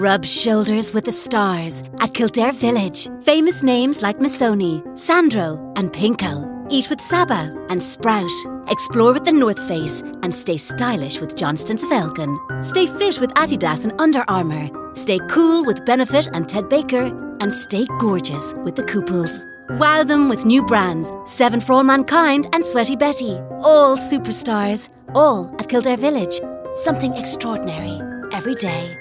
Rub 0.00 0.24
shoulders 0.24 0.94
with 0.94 1.06
the 1.06 1.10
stars 1.10 1.82
at 1.98 2.14
Kildare 2.14 2.52
Village. 2.52 3.08
Famous 3.24 3.64
names 3.64 4.00
like 4.00 4.20
Missoni, 4.20 4.96
Sandro, 4.96 5.58
and 5.74 5.92
Pinko. 5.92 6.46
Eat 6.70 6.88
with 6.88 7.00
Saba 7.00 7.52
and 7.68 7.82
Sprout. 7.82 8.30
Explore 8.68 9.12
with 9.12 9.24
the 9.24 9.32
North 9.32 9.58
Face 9.66 10.00
and 10.22 10.32
stay 10.32 10.56
stylish 10.56 11.20
with 11.20 11.34
Johnston's 11.34 11.82
of 11.82 11.90
Elgin. 11.90 12.38
Stay 12.62 12.86
fit 12.86 13.18
with 13.20 13.30
Adidas 13.30 13.82
and 13.82 14.00
Under 14.00 14.22
Armour. 14.28 14.70
Stay 14.94 15.18
cool 15.28 15.64
with 15.64 15.84
Benefit 15.84 16.28
and 16.32 16.48
Ted 16.48 16.68
Baker. 16.68 17.06
And 17.40 17.52
stay 17.52 17.84
gorgeous 17.98 18.54
with 18.58 18.76
the 18.76 18.84
Kooples. 18.84 19.44
Wow 19.80 20.04
them 20.04 20.28
with 20.28 20.46
new 20.46 20.64
brands 20.64 21.10
Seven 21.24 21.60
for 21.60 21.72
All 21.72 21.82
Mankind 21.82 22.46
and 22.52 22.64
Sweaty 22.64 22.94
Betty. 22.94 23.32
All 23.62 23.96
superstars, 23.96 24.88
all 25.16 25.52
at 25.58 25.68
Kildare 25.68 25.96
Village. 25.96 26.40
Something 26.76 27.16
extraordinary 27.16 28.00
every 28.32 28.54
day. 28.54 28.96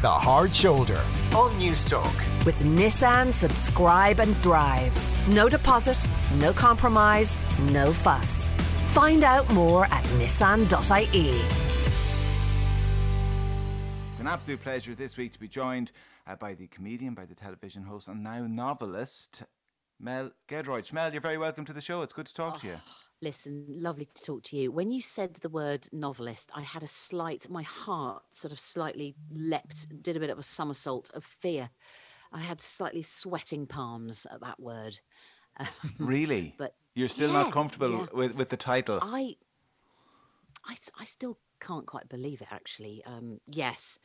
The 0.00 0.08
Hard 0.08 0.54
Shoulder 0.54 1.00
on 1.34 1.50
Newstalk. 1.58 2.44
With 2.44 2.56
Nissan 2.60 3.32
Subscribe 3.32 4.20
and 4.20 4.40
Drive. 4.42 4.96
No 5.26 5.48
deposit, 5.48 6.08
no 6.36 6.52
compromise, 6.52 7.36
no 7.62 7.92
fuss. 7.92 8.52
Find 8.90 9.24
out 9.24 9.52
more 9.52 9.86
at 9.86 10.04
nissan.ie. 10.04 11.40
It's 14.12 14.20
an 14.20 14.28
absolute 14.28 14.62
pleasure 14.62 14.94
this 14.94 15.16
week 15.16 15.32
to 15.32 15.40
be 15.40 15.48
joined 15.48 15.90
uh, 16.28 16.36
by 16.36 16.54
the 16.54 16.68
comedian, 16.68 17.14
by 17.14 17.24
the 17.24 17.34
television 17.34 17.82
host, 17.82 18.06
and 18.06 18.22
now 18.22 18.46
novelist, 18.46 19.42
Mel 19.98 20.30
Giedroyc. 20.48 20.92
Mel, 20.92 21.10
you're 21.10 21.20
very 21.20 21.38
welcome 21.38 21.64
to 21.64 21.72
the 21.72 21.80
show. 21.80 22.02
It's 22.02 22.12
good 22.12 22.26
to 22.26 22.34
talk 22.34 22.60
to 22.60 22.68
you. 22.68 22.76
Listen, 23.20 23.66
lovely 23.68 24.08
to 24.14 24.22
talk 24.22 24.42
to 24.44 24.56
you. 24.56 24.70
When 24.70 24.92
you 24.92 25.02
said 25.02 25.34
the 25.34 25.48
word 25.48 25.88
novelist, 25.92 26.52
I 26.54 26.62
had 26.62 26.84
a 26.84 26.86
slight, 26.86 27.50
my 27.50 27.62
heart 27.62 28.22
sort 28.32 28.52
of 28.52 28.60
slightly 28.60 29.16
leapt, 29.32 30.02
did 30.02 30.16
a 30.16 30.20
bit 30.20 30.30
of 30.30 30.38
a 30.38 30.42
somersault 30.42 31.10
of 31.14 31.24
fear. 31.24 31.70
I 32.32 32.40
had 32.40 32.60
slightly 32.60 33.02
sweating 33.02 33.66
palms 33.66 34.26
at 34.30 34.40
that 34.40 34.60
word. 34.60 35.00
Um, 35.60 35.66
Really? 35.98 36.54
But 36.56 36.76
You're 36.94 37.08
still 37.08 37.32
yeah, 37.32 37.42
not 37.42 37.52
comfortable 37.52 37.90
yeah. 37.90 38.06
with, 38.12 38.36
with 38.36 38.48
the 38.48 38.56
title. 38.56 39.00
I, 39.02 39.34
I, 40.64 40.76
I 41.00 41.04
still 41.04 41.36
can't 41.58 41.84
quite 41.84 42.08
believe 42.08 42.40
it. 42.40 42.46
Actually, 42.52 43.02
um, 43.04 43.40
yes, 43.48 43.98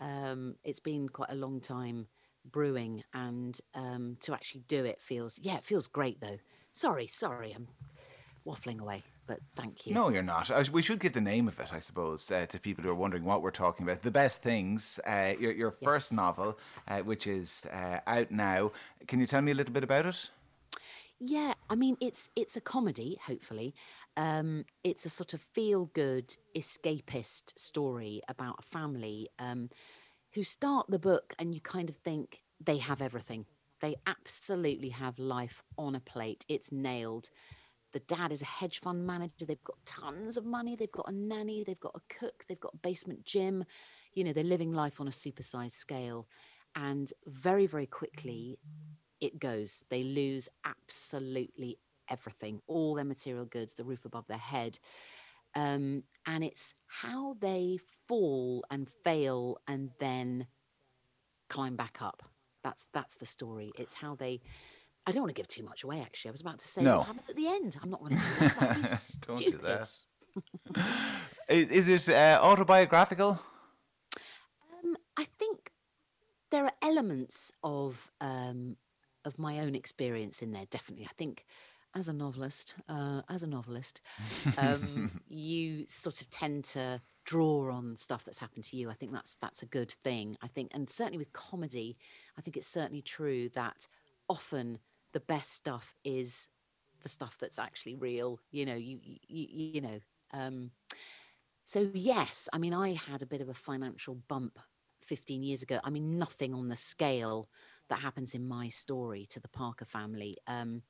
um, 0.00 0.56
it's 0.64 0.80
been 0.80 1.08
quite 1.08 1.30
a 1.30 1.36
long 1.36 1.60
time 1.60 2.08
brewing, 2.44 3.04
and 3.14 3.56
um, 3.74 4.16
to 4.22 4.34
actually 4.34 4.62
do 4.66 4.84
it 4.84 5.00
feels, 5.00 5.38
yeah, 5.40 5.58
it 5.58 5.64
feels 5.64 5.86
great 5.86 6.20
though. 6.20 6.38
Sorry, 6.72 7.06
sorry, 7.06 7.52
I'm 7.52 7.68
waffling 8.46 8.80
away, 8.80 9.02
but 9.26 9.40
thank 9.56 9.86
you. 9.86 9.94
No, 9.94 10.08
you're 10.08 10.22
not. 10.22 10.50
We 10.70 10.82
should 10.82 11.00
give 11.00 11.12
the 11.12 11.20
name 11.20 11.48
of 11.48 11.58
it, 11.58 11.72
I 11.72 11.80
suppose, 11.80 12.30
uh, 12.30 12.46
to 12.46 12.60
people 12.60 12.84
who 12.84 12.90
are 12.90 12.94
wondering 12.94 13.24
what 13.24 13.42
we're 13.42 13.50
talking 13.50 13.84
about. 13.84 14.02
The 14.02 14.10
Best 14.10 14.42
Things, 14.42 15.00
uh, 15.06 15.34
your, 15.38 15.52
your 15.52 15.70
first 15.70 16.12
novel, 16.12 16.58
uh, 16.88 17.00
which 17.00 17.26
is 17.26 17.66
uh, 17.72 18.00
out 18.06 18.30
now. 18.30 18.72
Can 19.08 19.20
you 19.20 19.26
tell 19.26 19.42
me 19.42 19.52
a 19.52 19.54
little 19.54 19.74
bit 19.74 19.84
about 19.84 20.06
it? 20.06 20.30
Yeah, 21.18 21.54
I 21.70 21.74
mean 21.76 21.96
it's 22.00 22.28
it's 22.36 22.56
a 22.56 22.60
comedy. 22.60 23.18
Hopefully, 23.26 23.74
um, 24.16 24.66
it's 24.84 25.06
a 25.06 25.10
sort 25.10 25.32
of 25.32 25.40
feel 25.40 25.86
good 25.94 26.36
escapist 26.54 27.58
story 27.58 28.20
about 28.28 28.56
a 28.58 28.62
family 28.62 29.28
um, 29.38 29.70
who 30.34 30.42
start 30.42 30.86
the 30.90 30.98
book 30.98 31.34
and 31.38 31.54
you 31.54 31.60
kind 31.60 31.88
of 31.88 31.96
think 31.96 32.42
they 32.62 32.76
have 32.76 33.00
everything. 33.00 33.46
They 33.80 33.96
absolutely 34.06 34.90
have 34.90 35.18
life 35.18 35.62
on 35.78 35.94
a 35.94 36.00
plate. 36.00 36.44
It's 36.48 36.70
nailed. 36.70 37.30
The 37.96 38.14
dad 38.14 38.30
is 38.30 38.42
a 38.42 38.44
hedge 38.44 38.80
fund 38.80 39.06
manager. 39.06 39.46
They've 39.46 39.64
got 39.64 39.78
tons 39.86 40.36
of 40.36 40.44
money. 40.44 40.76
They've 40.76 40.92
got 40.92 41.08
a 41.08 41.12
nanny. 41.12 41.64
They've 41.64 41.80
got 41.80 41.94
a 41.94 42.14
cook. 42.14 42.44
They've 42.46 42.60
got 42.60 42.74
a 42.74 42.76
basement 42.76 43.24
gym. 43.24 43.64
You 44.12 44.22
know, 44.22 44.34
they're 44.34 44.44
living 44.44 44.74
life 44.74 45.00
on 45.00 45.08
a 45.08 45.10
supersized 45.10 45.70
scale. 45.70 46.28
And 46.74 47.10
very, 47.24 47.64
very 47.64 47.86
quickly, 47.86 48.58
it 49.18 49.38
goes. 49.38 49.82
They 49.88 50.02
lose 50.02 50.50
absolutely 50.66 51.78
everything, 52.10 52.60
all 52.66 52.96
their 52.96 53.06
material 53.06 53.46
goods, 53.46 53.72
the 53.72 53.84
roof 53.84 54.04
above 54.04 54.26
their 54.26 54.36
head. 54.36 54.78
Um, 55.54 56.02
and 56.26 56.44
it's 56.44 56.74
how 56.88 57.36
they 57.40 57.78
fall 58.06 58.62
and 58.70 58.90
fail 59.04 59.56
and 59.66 59.88
then 60.00 60.48
climb 61.48 61.76
back 61.76 62.02
up. 62.02 62.24
That's 62.62 62.88
that's 62.92 63.16
the 63.16 63.24
story. 63.24 63.72
It's 63.78 63.94
how 63.94 64.16
they. 64.16 64.42
I 65.06 65.12
don't 65.12 65.22
want 65.22 65.30
to 65.30 65.34
give 65.40 65.48
too 65.48 65.62
much 65.62 65.84
away. 65.84 66.00
Actually, 66.00 66.30
I 66.30 66.32
was 66.32 66.40
about 66.40 66.58
to 66.58 66.68
say 66.68 66.82
No. 66.82 66.98
what 66.98 67.06
happens 67.06 67.28
at 67.28 67.36
the 67.36 67.46
end. 67.48 67.76
I'm 67.82 67.90
not 67.90 68.00
going 68.00 68.18
to 68.18 68.24
do 68.24 68.48
that. 68.48 69.16
don't 69.26 69.38
do 69.38 69.58
that. 69.62 69.88
Is, 71.48 71.88
is 71.88 72.08
it 72.08 72.14
uh, 72.14 72.40
autobiographical? 72.42 73.38
Um, 74.84 74.96
I 75.16 75.24
think 75.38 75.70
there 76.50 76.64
are 76.64 76.72
elements 76.82 77.52
of 77.62 78.10
um, 78.20 78.76
of 79.24 79.38
my 79.38 79.60
own 79.60 79.74
experience 79.74 80.42
in 80.42 80.52
there. 80.52 80.66
Definitely, 80.70 81.06
I 81.06 81.14
think 81.16 81.46
as 81.94 82.08
a 82.08 82.12
novelist, 82.12 82.74
uh, 82.88 83.22
as 83.30 83.42
a 83.42 83.46
novelist, 83.46 84.02
um, 84.58 85.20
you 85.28 85.86
sort 85.88 86.20
of 86.20 86.28
tend 86.30 86.64
to 86.64 87.00
draw 87.24 87.72
on 87.72 87.96
stuff 87.96 88.24
that's 88.24 88.38
happened 88.38 88.64
to 88.64 88.76
you. 88.76 88.90
I 88.90 88.94
think 88.94 89.12
that's 89.12 89.36
that's 89.36 89.62
a 89.62 89.66
good 89.66 89.90
thing. 89.90 90.36
I 90.42 90.48
think, 90.48 90.72
and 90.74 90.90
certainly 90.90 91.18
with 91.18 91.32
comedy, 91.32 91.96
I 92.36 92.42
think 92.42 92.56
it's 92.56 92.68
certainly 92.68 93.02
true 93.02 93.48
that 93.50 93.88
often 94.28 94.78
the 95.16 95.20
best 95.20 95.54
stuff 95.54 95.94
is 96.04 96.50
the 97.02 97.08
stuff 97.08 97.38
that's 97.40 97.58
actually 97.58 97.94
real. 97.94 98.38
You 98.50 98.66
know, 98.66 98.74
you 98.74 98.98
you, 99.02 99.46
you 99.74 99.80
know. 99.80 100.00
Um, 100.34 100.72
so 101.64 101.90
yes, 101.94 102.50
I 102.52 102.58
mean, 102.58 102.74
I 102.74 102.92
had 102.92 103.22
a 103.22 103.26
bit 103.26 103.40
of 103.40 103.48
a 103.48 103.54
financial 103.54 104.16
bump 104.28 104.58
15 105.00 105.42
years 105.42 105.62
ago. 105.62 105.80
I 105.82 105.88
mean, 105.88 106.18
nothing 106.18 106.52
on 106.52 106.68
the 106.68 106.76
scale 106.76 107.48
that 107.88 108.00
happens 108.00 108.34
in 108.34 108.46
my 108.46 108.68
story 108.68 109.26
to 109.30 109.40
the 109.40 109.48
Parker 109.48 109.86
family. 109.86 110.34
Um, 110.46 110.82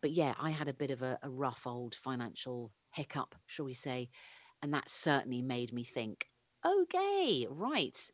but 0.00 0.12
yeah, 0.12 0.32
I 0.40 0.48
had 0.48 0.68
a 0.68 0.72
bit 0.72 0.90
of 0.90 1.02
a, 1.02 1.18
a 1.22 1.28
rough 1.28 1.66
old 1.66 1.94
financial 1.94 2.72
hiccup, 2.90 3.34
shall 3.44 3.66
we 3.66 3.74
say, 3.74 4.08
and 4.62 4.72
that 4.72 4.88
certainly 4.88 5.42
made 5.42 5.74
me 5.74 5.84
think, 5.84 6.30
okay, 6.64 7.46
right, 7.50 8.10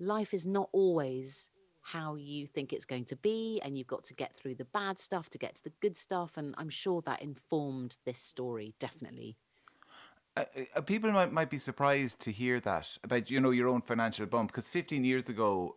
life 0.00 0.34
is 0.34 0.46
not 0.46 0.68
always 0.72 1.48
how 1.82 2.14
you 2.14 2.46
think 2.46 2.72
it's 2.72 2.84
going 2.84 3.04
to 3.06 3.16
be, 3.16 3.60
and 3.64 3.76
you've 3.76 3.86
got 3.86 4.04
to 4.04 4.14
get 4.14 4.34
through 4.34 4.54
the 4.54 4.64
bad 4.64 4.98
stuff 4.98 5.28
to 5.30 5.38
get 5.38 5.56
to 5.56 5.64
the 5.64 5.72
good 5.80 5.96
stuff. 5.96 6.36
And 6.36 6.54
I'm 6.56 6.70
sure 6.70 7.02
that 7.02 7.20
informed 7.20 7.98
this 8.04 8.20
story 8.20 8.74
definitely. 8.78 9.36
Uh, 10.36 10.44
uh, 10.74 10.80
people 10.80 11.12
might, 11.12 11.32
might 11.32 11.50
be 11.50 11.58
surprised 11.58 12.18
to 12.20 12.32
hear 12.32 12.58
that 12.60 12.96
about 13.04 13.30
you 13.30 13.38
know 13.38 13.50
your 13.50 13.68
own 13.68 13.82
financial 13.82 14.24
bump 14.24 14.50
because 14.50 14.66
15 14.66 15.04
years 15.04 15.28
ago 15.28 15.76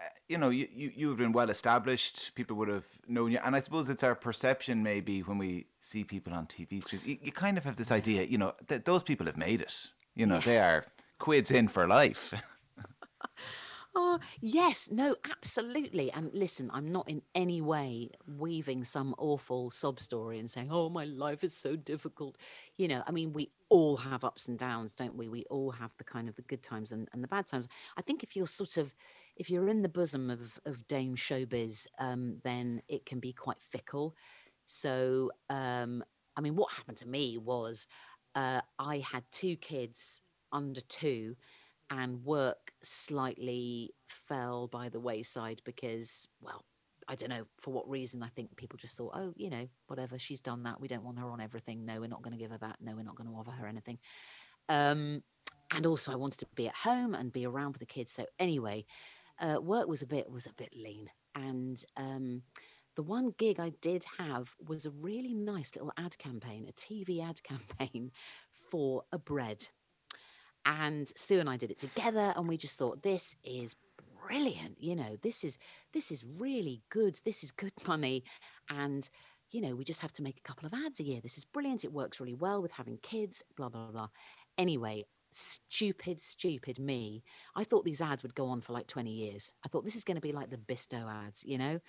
uh, 0.00 0.04
you 0.28 0.36
know 0.36 0.48
you, 0.48 0.66
you 0.74 0.90
you 0.96 1.08
have 1.08 1.16
been 1.16 1.30
well 1.30 1.48
established 1.48 2.34
people 2.34 2.56
would 2.56 2.66
have 2.66 2.88
known 3.06 3.30
you 3.30 3.38
and 3.44 3.54
i 3.54 3.60
suppose 3.60 3.88
it's 3.88 4.02
our 4.02 4.16
perception 4.16 4.82
maybe 4.82 5.20
when 5.20 5.38
we 5.38 5.66
see 5.80 6.02
people 6.02 6.32
on 6.32 6.44
tv 6.48 6.82
screens 6.82 7.06
you, 7.06 7.18
you 7.22 7.30
kind 7.30 7.56
of 7.56 7.62
have 7.62 7.76
this 7.76 7.92
idea 7.92 8.24
you 8.24 8.36
know 8.36 8.52
that 8.66 8.84
those 8.84 9.04
people 9.04 9.26
have 9.26 9.36
made 9.36 9.60
it 9.60 9.86
you 10.16 10.26
know 10.26 10.40
they 10.40 10.58
are 10.58 10.84
quids 11.20 11.52
in 11.52 11.68
for 11.68 11.86
life 11.86 12.34
Oh, 13.96 14.18
yes, 14.40 14.90
no, 14.90 15.14
absolutely. 15.30 16.10
And 16.10 16.30
listen, 16.34 16.68
I'm 16.74 16.90
not 16.90 17.08
in 17.08 17.22
any 17.32 17.60
way 17.60 18.10
weaving 18.26 18.82
some 18.82 19.14
awful 19.18 19.70
sob 19.70 20.00
story 20.00 20.40
and 20.40 20.50
saying, 20.50 20.68
oh, 20.72 20.88
my 20.88 21.04
life 21.04 21.44
is 21.44 21.54
so 21.56 21.76
difficult. 21.76 22.36
You 22.76 22.88
know, 22.88 23.04
I 23.06 23.12
mean, 23.12 23.32
we 23.32 23.50
all 23.68 23.96
have 23.98 24.24
ups 24.24 24.48
and 24.48 24.58
downs, 24.58 24.92
don't 24.94 25.14
we? 25.14 25.28
We 25.28 25.44
all 25.44 25.70
have 25.70 25.92
the 25.96 26.02
kind 26.02 26.28
of 26.28 26.34
the 26.34 26.42
good 26.42 26.60
times 26.60 26.90
and, 26.90 27.08
and 27.12 27.22
the 27.22 27.28
bad 27.28 27.46
times. 27.46 27.68
I 27.96 28.02
think 28.02 28.24
if 28.24 28.34
you're 28.34 28.48
sort 28.48 28.78
of, 28.78 28.96
if 29.36 29.48
you're 29.48 29.68
in 29.68 29.82
the 29.82 29.88
bosom 29.88 30.28
of, 30.28 30.58
of 30.66 30.88
Dame 30.88 31.14
Showbiz, 31.14 31.86
um, 32.00 32.38
then 32.42 32.82
it 32.88 33.06
can 33.06 33.20
be 33.20 33.32
quite 33.32 33.62
fickle. 33.62 34.16
So, 34.66 35.30
um, 35.50 36.02
I 36.36 36.40
mean, 36.40 36.56
what 36.56 36.72
happened 36.72 36.96
to 36.98 37.08
me 37.08 37.38
was 37.38 37.86
uh, 38.34 38.60
I 38.76 38.98
had 38.98 39.22
two 39.30 39.54
kids 39.54 40.20
under 40.52 40.80
two 40.80 41.36
and 41.90 42.24
work 42.24 42.72
slightly 42.82 43.94
fell 44.08 44.68
by 44.68 44.88
the 44.88 45.00
wayside 45.00 45.60
because, 45.64 46.28
well, 46.40 46.64
I 47.08 47.14
don't 47.14 47.28
know 47.28 47.44
for 47.60 47.72
what 47.72 47.88
reason. 47.88 48.22
I 48.22 48.28
think 48.28 48.56
people 48.56 48.78
just 48.78 48.96
thought, 48.96 49.12
oh, 49.14 49.32
you 49.36 49.50
know, 49.50 49.68
whatever, 49.86 50.18
she's 50.18 50.40
done 50.40 50.62
that. 50.62 50.80
We 50.80 50.88
don't 50.88 51.04
want 51.04 51.18
her 51.18 51.30
on 51.30 51.40
everything. 51.40 51.84
No, 51.84 52.00
we're 52.00 52.06
not 52.08 52.22
going 52.22 52.32
to 52.32 52.38
give 52.38 52.50
her 52.50 52.58
that. 52.58 52.76
No, 52.80 52.94
we're 52.94 53.02
not 53.02 53.16
going 53.16 53.28
to 53.28 53.36
offer 53.36 53.50
her 53.50 53.66
anything. 53.66 53.98
Um, 54.68 55.22
and 55.74 55.86
also, 55.86 56.12
I 56.12 56.16
wanted 56.16 56.40
to 56.40 56.46
be 56.54 56.68
at 56.68 56.74
home 56.74 57.14
and 57.14 57.32
be 57.32 57.46
around 57.46 57.72
with 57.72 57.80
the 57.80 57.86
kids. 57.86 58.12
So 58.12 58.26
anyway, 58.38 58.86
uh, 59.40 59.60
work 59.60 59.88
was 59.88 60.02
a 60.02 60.06
bit 60.06 60.30
was 60.30 60.46
a 60.46 60.52
bit 60.52 60.74
lean, 60.76 61.10
and 61.34 61.82
um, 61.96 62.42
the 62.96 63.02
one 63.02 63.34
gig 63.38 63.58
I 63.58 63.72
did 63.80 64.04
have 64.18 64.54
was 64.64 64.86
a 64.86 64.90
really 64.90 65.34
nice 65.34 65.74
little 65.74 65.92
ad 65.96 66.16
campaign, 66.18 66.66
a 66.68 66.72
TV 66.72 67.22
ad 67.22 67.42
campaign 67.42 68.12
for 68.70 69.02
a 69.12 69.18
bread 69.18 69.66
and 70.66 71.12
Sue 71.16 71.40
and 71.40 71.48
I 71.48 71.56
did 71.56 71.70
it 71.70 71.78
together 71.78 72.32
and 72.36 72.48
we 72.48 72.56
just 72.56 72.78
thought 72.78 73.02
this 73.02 73.36
is 73.44 73.76
brilliant 74.26 74.76
you 74.80 74.96
know 74.96 75.16
this 75.22 75.44
is 75.44 75.58
this 75.92 76.10
is 76.10 76.24
really 76.38 76.80
good 76.88 77.18
this 77.24 77.44
is 77.44 77.50
good 77.50 77.72
money 77.86 78.24
and 78.70 79.08
you 79.50 79.60
know 79.60 79.74
we 79.74 79.84
just 79.84 80.00
have 80.00 80.12
to 80.14 80.22
make 80.22 80.38
a 80.38 80.42
couple 80.42 80.66
of 80.66 80.74
ads 80.74 81.00
a 81.00 81.02
year 81.02 81.20
this 81.22 81.36
is 81.36 81.44
brilliant 81.44 81.84
it 81.84 81.92
works 81.92 82.20
really 82.20 82.34
well 82.34 82.62
with 82.62 82.72
having 82.72 82.98
kids 83.02 83.42
blah 83.56 83.68
blah 83.68 83.90
blah 83.90 84.08
anyway 84.56 85.04
stupid, 85.34 86.20
stupid 86.20 86.78
me. 86.78 87.22
I 87.56 87.64
thought 87.64 87.84
these 87.84 88.00
ads 88.00 88.22
would 88.22 88.34
go 88.34 88.46
on 88.46 88.60
for 88.60 88.72
like 88.72 88.86
20 88.86 89.10
years. 89.10 89.52
I 89.64 89.68
thought 89.68 89.84
this 89.84 89.96
is 89.96 90.04
going 90.04 90.16
to 90.16 90.20
be 90.20 90.32
like 90.32 90.50
the 90.50 90.56
Bisto 90.56 91.10
ads, 91.10 91.44
you 91.44 91.58
know? 91.58 91.80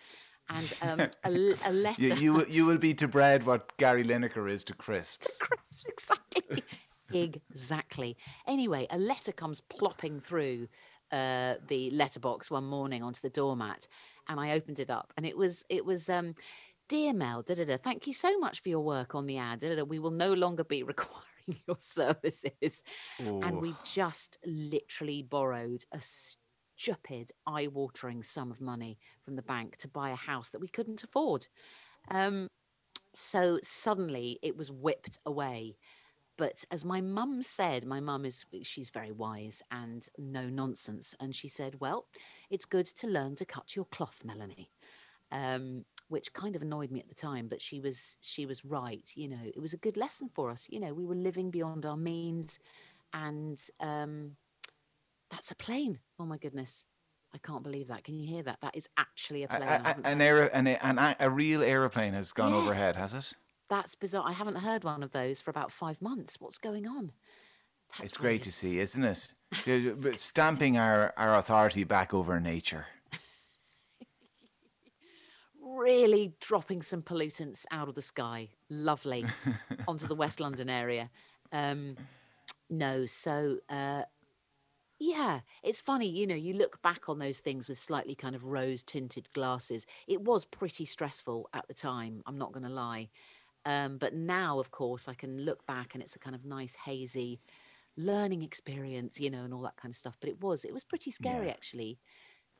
And 0.50 0.74
um, 0.82 1.00
a, 1.24 1.70
a, 1.70 1.72
letter. 1.72 2.02
You, 2.02 2.16
you, 2.40 2.46
you 2.48 2.66
will 2.66 2.78
be 2.78 2.94
to 2.96 3.08
bread 3.08 3.46
what 3.46 3.76
Gary 3.78 4.04
Lineker 4.04 4.50
is 4.50 4.64
to 4.66 4.74
crisps. 4.74 5.26
to 5.26 5.46
crisps, 5.46 5.86
exactly. 5.88 6.64
Exactly. 7.14 8.18
Anyway, 8.48 8.88
a 8.90 8.98
letter 8.98 9.32
comes 9.32 9.62
plopping 9.62 10.20
through 10.20 10.68
uh, 11.12 11.56
the 11.68 11.90
letterbox 11.92 12.50
one 12.50 12.66
morning 12.66 13.04
onto 13.04 13.22
the 13.22 13.30
doormat, 13.30 13.88
and 14.28 14.40
I 14.40 14.52
opened 14.52 14.80
it 14.80 14.90
up, 14.90 15.14
and 15.18 15.26
it 15.26 15.38
was 15.38 15.64
it 15.70 15.86
was 15.86 16.10
um, 16.10 16.36
dear 16.88 17.14
Mel, 17.14 17.42
da, 17.42 17.56
da, 17.56 17.66
da, 17.66 17.78
thank 17.78 18.08
you 18.08 18.14
so 18.14 18.38
much 18.38 18.62
for 18.62 18.70
your 18.70 18.82
work 18.82 19.16
on 19.16 19.28
the 19.28 19.38
ad. 19.38 19.60
Da, 19.60 19.70
da, 19.70 19.76
da, 19.76 19.84
we 19.84 20.00
will 20.00 20.12
no 20.12 20.34
longer 20.34 20.64
be 20.64 20.84
requiring 20.84 21.62
your 21.68 21.78
services, 21.78 22.84
and 23.20 23.62
we 23.62 23.76
just 23.84 24.38
literally 24.46 25.22
borrowed 25.22 25.86
a 25.92 26.00
stupid, 26.02 27.32
eye-watering 27.48 28.24
sum 28.24 28.52
of 28.52 28.62
money 28.62 28.98
from 29.24 29.36
the 29.36 29.42
bank 29.42 29.78
to 29.78 29.88
buy 29.88 30.10
a 30.10 30.16
house 30.16 30.50
that 30.50 30.62
we 30.62 30.68
couldn't 30.68 31.04
afford. 31.04 31.48
Um, 32.10 32.50
so 33.14 33.60
suddenly 33.64 34.40
it 34.44 34.58
was 34.58 34.72
whipped 34.72 35.20
away 35.26 35.78
but 36.38 36.64
as 36.72 36.84
my 36.86 37.02
mum 37.02 37.42
said, 37.44 37.86
my 37.86 38.00
mum 38.00 38.26
is 38.26 38.46
she's 38.64 38.90
very 38.90 39.12
wise 39.12 39.62
and 39.72 40.08
no 40.18 40.48
nonsense, 40.50 41.16
and 41.20 41.36
she 41.36 41.48
said, 41.48 41.80
"Well, 41.80 42.08
it's 42.50 42.66
good 42.66 42.86
to 42.88 43.08
learn 43.08 43.36
to 43.36 43.46
cut 43.46 43.76
your 43.76 43.86
cloth, 43.86 44.22
Melanie," 44.24 44.72
um, 45.32 45.86
which 46.10 46.34
kind 46.34 46.56
of 46.56 46.62
annoyed 46.62 46.92
me 46.92 47.00
at 47.00 47.10
the 47.10 47.16
time, 47.16 47.48
but 47.48 47.62
she 47.62 47.80
was 47.80 48.18
she 48.22 48.46
was 48.46 48.66
right. 48.66 49.10
You 49.16 49.30
know, 49.30 49.40
it 49.44 49.60
was 49.60 49.74
a 49.74 49.78
good 49.78 49.98
lesson 49.98 50.30
for 50.34 50.50
us. 50.50 50.68
You 50.70 50.80
know, 50.80 50.94
we 50.94 51.06
were 51.06 51.16
living 51.16 51.52
beyond 51.52 51.86
our 51.86 51.98
means, 51.98 52.60
and 53.14 53.62
um, 53.80 54.36
that's 55.32 55.52
a 55.52 55.56
plane. 55.56 56.00
Oh 56.20 56.26
my 56.26 56.38
goodness. 56.38 56.86
I 57.34 57.38
can't 57.40 57.64
believe 57.64 57.90
that. 57.90 58.06
Can 58.06 58.18
you 58.18 58.26
hear 58.26 58.44
that? 58.44 58.60
That 58.62 58.78
is 58.78 58.88
actually 58.98 59.44
a 59.44 59.50
plane. 59.50 59.64
A, 59.64 59.82
a, 59.84 60.08
an, 60.08 60.22
aer- 60.22 60.50
an, 60.56 60.68
an, 60.68 61.16
a 61.20 61.30
real 61.30 61.62
aeroplane 61.62 62.14
has 62.14 62.32
gone 62.32 62.54
Yes. 62.54 62.62
overhead, 62.62 62.96
has 62.96 63.14
it? 63.14 63.34
That's 63.70 63.96
bizarre. 63.96 64.26
I 64.28 64.34
haven't 64.34 64.58
heard 64.58 64.84
one 64.84 65.04
of 65.04 65.12
those 65.12 65.42
for 65.42 65.50
about 65.50 65.72
five 65.72 66.02
months. 66.02 66.38
What's 66.40 66.58
going 66.58 66.88
on? 66.88 67.12
That's 67.98 68.12
it's 68.12 68.18
great 68.18 68.44
to 68.44 68.52
see, 68.52 68.80
isn't 68.80 69.04
it? 69.04 69.34
Stamping 70.18 70.78
our, 70.78 71.14
our 71.18 71.38
authority 71.38 71.84
back 71.84 72.14
over 72.14 72.40
nature. 72.40 72.86
really 75.64 76.34
dropping 76.40 76.82
some 76.82 77.02
pollutants 77.02 77.66
out 77.72 77.88
of 77.88 77.96
the 77.96 78.02
sky. 78.02 78.50
Lovely. 78.70 79.26
Onto 79.88 80.08
the 80.08 80.16
West 80.16 80.40
London 80.40 80.70
area. 80.70 81.10
Um, 81.52 81.96
no, 82.70 83.06
so 83.06 83.58
uh, 83.70 84.04
yeah, 85.00 85.42
it's 85.62 85.82
funny, 85.82 86.08
you 86.08 86.26
know, 86.26 86.36
you 86.36 86.54
look 86.54 86.82
back 86.82 87.10
on 87.10 87.20
those 87.20 87.42
things 87.42 87.68
with 87.68 87.80
slightly 87.80 88.16
kind 88.16 88.36
of 88.36 88.46
rose 88.46 88.82
tinted 88.82 89.32
glasses. 89.34 89.86
It 90.08 90.22
was 90.22 90.46
pretty 90.46 90.86
stressful 90.86 91.50
at 91.54 91.68
the 91.68 91.74
time, 91.74 92.24
I'm 92.26 92.38
not 92.38 92.54
going 92.54 92.66
to 92.66 92.70
lie. 92.70 93.10
Um, 93.66 93.98
but 93.98 94.14
now, 94.14 94.60
of 94.60 94.72
course, 94.72 95.08
I 95.08 95.14
can 95.16 95.40
look 95.44 95.66
back 95.66 95.94
and 95.96 96.04
it's 96.04 96.16
a 96.16 96.20
kind 96.20 96.36
of 96.36 96.46
nice, 96.46 96.76
hazy 96.76 97.40
learning 97.98 98.44
experience, 98.44 99.20
you 99.20 99.30
know, 99.32 99.44
and 99.44 99.54
all 99.54 99.62
that 99.64 99.78
kind 99.78 99.92
of 99.92 99.98
stuff. 99.98 100.18
But 100.20 100.30
it 100.30 100.42
was, 100.42 100.66
it 100.66 100.74
was 100.74 100.84
pretty 100.84 101.12
scary, 101.12 101.48
Yeah. 101.48 101.54
actually. 101.54 102.00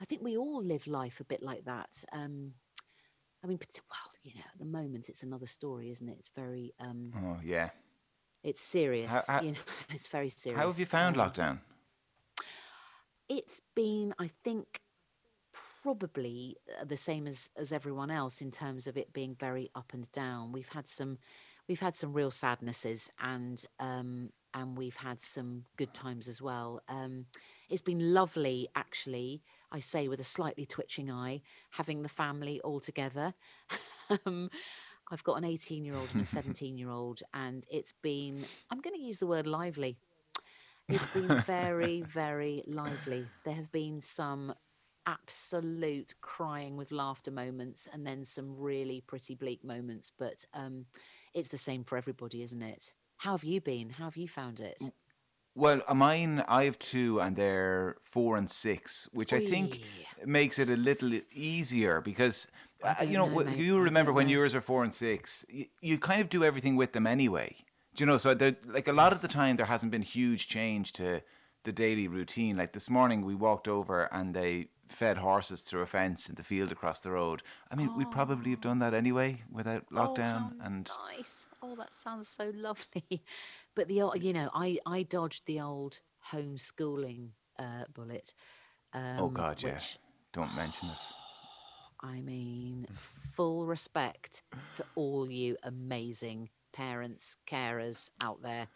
I 0.02 0.06
think 0.06 0.22
we 0.24 0.36
all 0.38 0.64
live 0.64 0.88
life 0.88 1.20
a 1.20 1.24
bit 1.26 1.42
like 1.44 1.66
that. 1.66 2.04
Um, 2.12 2.54
I 3.44 3.48
mean, 3.48 3.60
well, 3.90 4.12
you 4.24 4.34
know, 4.36 4.42
at 4.52 4.58
the 4.60 4.66
moment 4.66 5.08
it's 5.10 5.24
another 5.24 5.46
story, 5.46 5.92
isn't 5.92 6.10
it? 6.10 6.16
It's 6.18 6.32
very, 6.36 6.74
um, 6.80 7.14
Oh, 7.16 7.40
yeah. 7.44 7.70
it's 8.44 8.62
serious. 8.62 9.28
how- 9.28 9.42
you 9.42 9.52
know, 9.52 9.60
it's 9.90 10.08
very 10.08 10.30
serious. 10.30 10.60
How 10.60 10.68
have 10.68 10.80
you 10.80 10.86
found 10.88 11.18
Um, 11.18 11.30
lockdown? 11.30 11.60
It's 13.28 13.62
been, 13.76 14.14
I 14.20 14.28
think, 14.44 14.82
probably 15.86 16.58
uh, 16.82 16.84
the 16.84 16.98
same 16.98 17.28
as 17.28 17.52
as 17.56 17.72
everyone 17.72 18.10
else 18.10 18.42
in 18.42 18.50
terms 18.50 18.88
of 18.88 18.98
it 18.98 19.14
being 19.14 19.36
very 19.40 19.70
up 19.76 19.94
and 19.94 20.12
down. 20.12 20.52
We've 20.52 20.70
had 20.70 20.88
some, 20.88 21.20
we've 21.68 21.80
had 21.80 21.96
some 21.96 22.12
real 22.12 22.32
sadnesses, 22.32 23.12
and 23.20 23.64
um, 23.80 24.32
and 24.56 24.76
we've 24.76 24.96
had 24.96 25.22
some 25.22 25.66
good 25.78 25.94
times 25.94 26.28
as 26.28 26.42
well. 26.42 26.82
Um, 26.90 27.28
it's 27.70 27.84
been 27.84 28.16
lovely, 28.16 28.68
actually. 28.76 29.44
I 29.72 29.80
say 29.80 30.08
with 30.08 30.20
a 30.20 30.24
slightly 30.24 30.66
twitching 30.66 31.12
eye, 31.12 31.42
having 31.70 32.02
the 32.02 32.10
family 32.10 32.60
all 32.62 32.80
together. 32.80 33.36
um, 34.26 34.50
I've 35.12 35.24
got 35.24 35.38
an 35.38 35.44
18 35.44 35.86
year 35.86 35.96
old 35.96 36.10
and 36.14 36.24
a 36.24 36.26
17 36.40 36.80
year 36.80 36.90
old, 36.90 37.22
and 37.32 37.64
it's 37.70 37.94
been, 38.02 38.44
I'm 38.72 38.82
going 38.82 38.96
to 38.96 39.02
use 39.04 39.20
the 39.20 39.28
word 39.28 39.46
lively. 39.46 39.98
It's 40.90 41.08
been 41.08 41.42
very, 41.42 42.02
very 42.02 42.64
lively. 42.66 43.28
There 43.44 43.56
have 43.56 43.72
been 43.72 44.02
some 44.02 44.54
absolute 45.06 46.14
crying 46.22 46.78
with 46.78 46.92
laughter 46.92 47.32
moments 47.32 47.88
and 47.92 48.06
then 48.06 48.26
some 48.26 48.56
really 48.58 49.02
pretty 49.02 49.36
bleak 49.36 49.64
moments, 49.64 50.12
but 50.18 50.46
um, 50.54 50.86
it's 51.34 51.50
the 51.50 51.58
same 51.58 51.84
for 51.84 51.98
everybody, 51.98 52.42
isn't 52.42 52.62
it? 52.62 52.94
How 53.18 53.32
have 53.32 53.44
you 53.44 53.62
been? 53.62 53.90
How 53.90 54.06
have 54.06 54.18
you 54.18 54.28
found 54.28 54.60
it? 54.60 54.82
Well, 55.56 55.82
uh, 55.88 55.94
mine, 55.94 56.44
I 56.50 56.66
have 56.66 56.78
two, 56.80 57.22
and 57.22 57.36
they're 57.36 57.96
four 58.04 58.36
and 58.36 58.50
six, 58.52 59.08
which 59.14 59.32
I 59.32 59.40
think 59.40 59.80
makes 60.26 60.60
it 60.60 60.70
a 60.70 60.76
little 60.76 61.14
easier 61.34 62.02
because, 62.02 62.48
uh, 62.84 62.96
you 63.08 63.18
know, 63.18 63.26
know, 63.28 63.50
you 63.50 63.80
remember 63.80 64.12
when 64.12 64.28
know. 64.28 64.34
yours 64.34 64.54
are 64.54 64.60
four 64.62 64.84
and 64.84 64.94
six, 64.94 65.46
you, 65.50 65.68
you 65.82 65.98
kind 65.98 66.20
of 66.22 66.28
do 66.30 66.44
everything 66.44 66.76
with 66.76 66.92
them 66.92 67.08
anyway. 67.08 67.56
Do 67.96 68.04
you 68.04 68.06
know? 68.12 68.18
So, 68.18 68.34
there- 68.34 68.58
like 68.66 68.90
a 68.90 68.94
lot 68.94 69.14
of 69.14 69.22
the 69.22 69.30
time, 69.30 69.56
there 69.56 69.66
hasn't 69.66 69.92
been 69.94 70.02
huge 70.02 70.50
change 70.50 70.92
to 70.94 71.22
the 71.64 71.72
daily 71.72 72.10
routine. 72.10 72.58
Like 72.58 72.74
this 72.74 72.90
morning, 72.90 73.24
we 73.24 73.34
walked 73.36 73.70
over 73.70 74.10
and 74.14 74.34
they 74.36 74.68
fed 74.88 75.18
horses 75.18 75.62
through 75.62 75.82
a 75.82 75.86
fence 75.86 76.30
in 76.30 76.36
the 76.36 76.44
field 76.44 76.72
across 76.72 77.00
the 77.00 77.12
road. 77.12 77.42
I 77.72 77.76
mean, 77.76 77.96
we'd 77.98 78.12
probably 78.12 78.52
have 78.52 78.62
done 78.62 78.80
that 78.80 78.94
anyway 78.94 79.42
without 79.52 79.90
lockdown. 79.92 80.54
Oh, 80.54 80.66
and 80.66 80.92
nice. 81.10 81.48
Oh, 81.62 81.76
that 81.76 81.96
sounds 81.96 82.28
so 82.28 82.52
lovely. 82.56 83.24
But 83.76 83.90
the 83.90 84.10
you 84.22 84.32
know, 84.32 84.50
I 84.54 84.78
I 84.86 85.04
dodged 85.04 85.48
the 85.48 85.60
old 85.60 86.00
homeschooling 86.32 87.32
uh, 87.60 87.84
bullet. 87.94 88.34
Um, 88.94 89.18
oh 89.20 89.28
god, 89.28 89.62
yeah, 89.62 89.80
don't 90.32 90.56
mention 90.56 90.88
it. 90.88 90.98
I 92.02 92.22
mean, 92.22 92.88
full 92.94 93.66
respect 93.66 94.44
to 94.76 94.86
all 94.96 95.30
you 95.30 95.58
amazing 95.64 96.50
parents, 96.72 97.36
carers 97.48 98.10
out 98.22 98.42
there. 98.42 98.68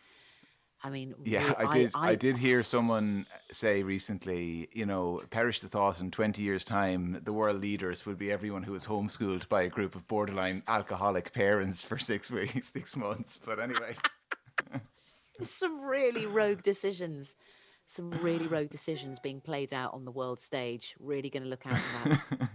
I 0.82 0.90
mean, 0.90 1.14
Yeah, 1.26 1.46
re- 1.48 1.56
I 1.58 1.74
did. 1.74 1.92
I, 1.94 2.16
did 2.16 2.38
hear 2.38 2.64
someone 2.64 3.26
say 3.52 3.84
recently, 3.84 4.70
you 4.72 4.86
know, 4.86 5.22
perish 5.30 5.60
the 5.60 5.68
thought 5.68 6.00
in 6.00 6.10
20 6.10 6.42
years' 6.42 6.64
time, 6.64 7.20
the 7.24 7.34
world 7.34 7.60
leaders 7.60 8.06
will 8.06 8.16
be 8.16 8.32
everyone 8.32 8.64
who 8.64 8.72
was 8.72 8.86
homeschooled 8.86 9.50
by 9.50 9.64
a 9.64 9.70
group 9.70 9.96
of 9.96 10.08
borderline 10.08 10.64
alcoholic 10.68 11.34
parents 11.34 11.84
for 11.84 11.98
six 11.98 12.32
weeks, 12.32 12.72
six 12.72 12.96
months. 12.96 13.38
But 13.38 13.60
anyway, 13.60 13.96
some 15.42 15.82
really 15.82 16.26
rogue 16.26 16.62
decisions. 16.62 17.36
Some 17.86 18.12
really 18.22 18.48
rogue 18.48 18.70
decisions 18.70 19.20
being 19.20 19.42
played 19.42 19.74
out 19.74 19.94
on 19.94 20.06
the 20.06 20.12
world 20.12 20.40
stage. 20.40 20.96
Really 21.00 21.30
going 21.30 21.44
to 21.44 21.50
look 21.50 21.66
out 21.66 21.78
for 21.78 22.10
that. 22.10 22.50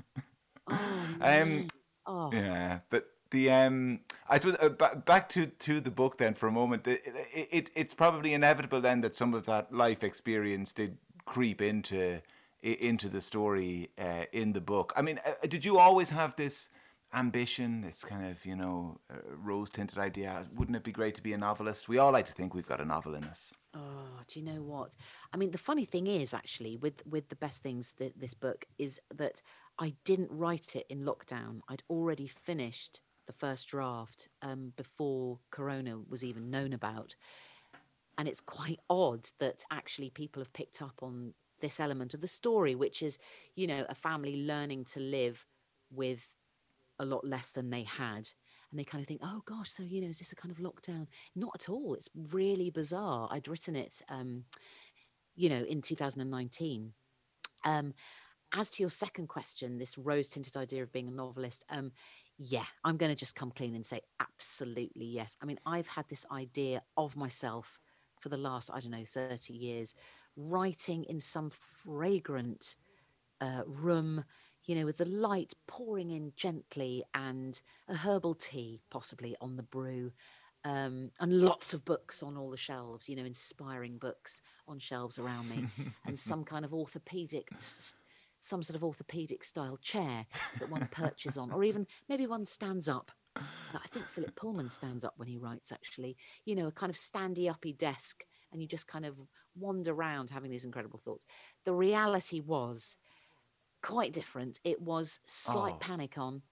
oh, 0.71 1.43
um, 1.43 1.66
oh. 2.07 2.31
yeah, 2.33 2.78
but 2.88 3.07
the 3.35 3.50
um, 3.50 4.00
I 4.29 4.38
suppose 4.38 4.57
uh, 4.61 4.71
ba- 4.71 5.03
back 5.05 5.29
to 5.31 5.47
to 5.47 5.81
the 5.81 5.91
book 5.91 6.19
then 6.19 6.35
for 6.35 6.47
a 6.47 6.53
moment. 6.53 6.87
It, 6.87 7.03
it, 7.35 7.49
it 7.53 7.71
it's 7.75 7.93
probably 7.93 8.33
inevitable 8.33 8.81
then 8.81 9.00
that 9.03 9.14
some 9.14 9.35
of 9.35 9.45
that 9.47 9.73
life 9.73 10.03
experience 10.05 10.73
did 10.73 10.97
creep 11.26 11.61
into 11.61 12.23
into 12.62 13.09
the 13.09 13.21
story 13.21 13.91
uh, 13.99 14.25
in 14.33 14.53
the 14.53 14.61
book. 14.61 14.93
I 14.97 15.03
mean, 15.03 15.21
uh, 15.26 15.47
did 15.47 15.64
you 15.64 15.79
always 15.79 16.09
have 16.09 16.35
this 16.37 16.71
ambition, 17.12 17.81
this 17.81 18.03
kind 18.05 18.26
of 18.26 18.45
you 18.47 18.57
know 18.57 18.99
uh, 19.11 19.17
rose 19.37 19.71
tinted 19.71 19.99
idea? 19.99 20.47
Wouldn't 20.55 20.76
it 20.76 20.85
be 20.85 20.93
great 20.93 21.14
to 21.17 21.23
be 21.23 21.33
a 21.33 21.38
novelist? 21.38 21.88
We 21.88 21.99
all 21.99 22.12
like 22.12 22.26
to 22.26 22.33
think 22.33 22.55
we've 22.55 22.69
got 22.69 22.81
a 22.81 22.85
novel 22.85 23.14
in 23.14 23.25
us. 23.25 23.53
Oh, 23.75 24.21
do 24.29 24.38
you 24.38 24.47
know 24.47 24.62
what? 24.62 24.95
I 25.33 25.37
mean, 25.37 25.50
the 25.50 25.59
funny 25.59 25.85
thing 25.85 26.07
is, 26.07 26.33
actually, 26.33 26.76
with 26.76 27.07
with 27.07 27.29
the 27.29 27.37
best 27.37 27.62
things 27.62 27.95
that 27.99 28.21
this 28.21 28.35
book 28.35 28.67
is 28.79 29.00
that 29.12 29.43
I 29.79 29.95
didn't 30.05 30.31
write 30.31 30.76
it 30.76 30.87
in 30.88 31.00
lockdown. 31.05 31.61
I'd 31.69 31.83
already 31.91 32.29
finished 32.29 33.00
the 33.26 33.33
first 33.33 33.69
draft 33.69 34.28
um, 34.43 34.73
before 34.76 35.38
Corona 35.50 35.99
was 36.09 36.25
even 36.25 36.50
known 36.50 36.73
about, 36.73 37.16
and 38.19 38.28
it's 38.28 38.40
quite 38.40 38.81
odd 38.90 39.28
that 39.38 39.64
actually 39.71 40.11
people 40.11 40.40
have 40.40 40.52
picked 40.52 40.83
up 40.83 41.00
on 41.02 41.35
this 41.61 41.81
element 41.81 42.14
of 42.14 42.21
the 42.21 42.28
story, 42.28 42.75
which 42.75 43.02
is, 43.02 43.19
you 43.54 43.66
know, 43.66 43.87
a 43.88 43.95
family 43.95 44.45
learning 44.45 44.85
to 44.85 45.00
live 45.00 45.47
with 45.90 46.33
a 46.99 47.04
lot 47.04 47.25
less 47.26 47.52
than 47.52 47.71
they 47.71 47.85
had. 47.85 48.31
And 48.71 48.78
they 48.78 48.85
kind 48.85 49.00
of 49.00 49.07
think, 49.07 49.21
oh 49.23 49.43
gosh, 49.47 49.71
so, 49.71 49.83
you 49.83 50.00
know, 50.00 50.09
is 50.09 50.19
this 50.19 50.33
a 50.33 50.37
kind 50.37 50.52
of 50.52 50.59
lockdown? 50.59 51.07
Not 51.35 51.52
at 51.54 51.69
all. 51.69 51.95
It's 51.95 52.11
really 52.33 52.71
bizarre. 52.71 53.28
I'd 53.31 53.49
written 53.49 53.76
it, 53.76 54.02
um, 54.09 54.45
you 55.37 55.49
know, 55.49 55.62
in 55.62 55.81
2019. 55.81 56.93
Um, 57.64 57.95
as 58.52 58.71
to 58.71 58.83
your 58.83 58.90
second 58.90 59.28
question, 59.28 59.78
this 59.78 59.97
rose 59.97 60.28
tinted 60.28 60.57
idea 60.57 60.83
of 60.83 60.93
being 60.93 61.09
a 61.09 61.12
novelist, 61.12 61.64
um, 61.71 61.93
yeah, 62.37 62.64
I'm 62.85 62.97
going 62.97 63.11
to 63.12 63.19
just 63.19 63.37
come 63.37 63.50
clean 63.50 63.75
and 63.75 63.87
say 63.87 64.00
absolutely 64.21 65.07
yes. 65.07 65.37
I 65.41 65.47
mean, 65.47 65.59
I've 65.64 65.87
had 65.87 66.09
this 66.09 66.26
idea 66.33 66.83
of 66.97 67.17
myself 67.17 67.79
for 68.21 68.29
the 68.29 68.37
last, 68.37 68.71
I 68.73 68.81
don't 68.81 68.91
know, 68.91 69.05
30 69.05 69.53
years, 69.53 69.95
writing 70.37 71.05
in 71.05 71.21
some 71.21 71.50
fragrant 71.50 72.76
uh, 73.41 73.62
room, 73.67 74.25
you 74.64 74.75
know, 74.75 74.85
with 74.85 74.97
the 74.97 75.05
light 75.05 75.55
pouring 75.67 76.11
in 76.11 76.33
gently 76.37 77.05
and 77.14 77.61
a 77.88 77.97
herbal 77.97 78.35
tea 78.35 78.81
possibly 78.91 79.37
on 79.41 79.57
the 79.57 79.62
brew. 79.62 80.12
Um, 80.64 81.11
and 81.21 81.43
lots 81.43 81.75
of 81.75 81.85
books 81.85 82.23
on 82.23 82.38
all 82.38 82.50
the 82.50 82.57
shelves, 82.57 83.07
you 83.07 83.17
know, 83.17 83.25
inspiring 83.26 83.99
books 83.99 84.41
on 84.67 84.79
shelves 84.79 85.19
around 85.19 85.50
me, 85.50 85.67
and 86.07 86.19
some 86.19 86.43
kind 86.43 86.64
of 86.64 86.73
orthopedic, 86.73 87.50
some 88.44 88.62
sort 88.62 88.76
of 88.76 88.84
orthopedic 88.84 89.42
style 89.42 89.78
chair 89.78 90.26
that 90.60 90.70
one 90.70 90.86
perches 90.90 91.38
on, 91.38 91.50
or 91.50 91.64
even 91.64 91.86
maybe 92.10 92.26
one 92.26 92.44
stands 92.44 92.88
up. 92.88 93.10
I 93.36 93.88
think 93.88 94.04
Philip 94.04 94.36
Pullman 94.36 94.68
stands 94.68 95.04
up 95.04 95.14
when 95.16 95.28
he 95.28 95.38
writes, 95.38 95.72
actually, 95.72 96.16
you 96.44 96.54
know, 96.54 96.66
a 96.66 96.72
kind 96.72 96.90
of 96.90 96.96
standy 96.96 97.50
uppy 97.50 97.72
desk, 97.72 98.22
and 98.52 98.60
you 98.60 98.68
just 98.68 98.86
kind 98.86 99.06
of 99.06 99.16
wander 99.56 99.92
around 99.92 100.28
having 100.28 100.50
these 100.50 100.66
incredible 100.66 101.00
thoughts. 101.02 101.24
The 101.64 101.72
reality 101.72 102.40
was 102.40 102.96
quite 103.82 104.12
different. 104.12 104.60
It 104.62 104.80
was 104.80 105.20
slight 105.26 105.74
oh. 105.76 105.80
panic 105.80 106.18
on, 106.18 106.42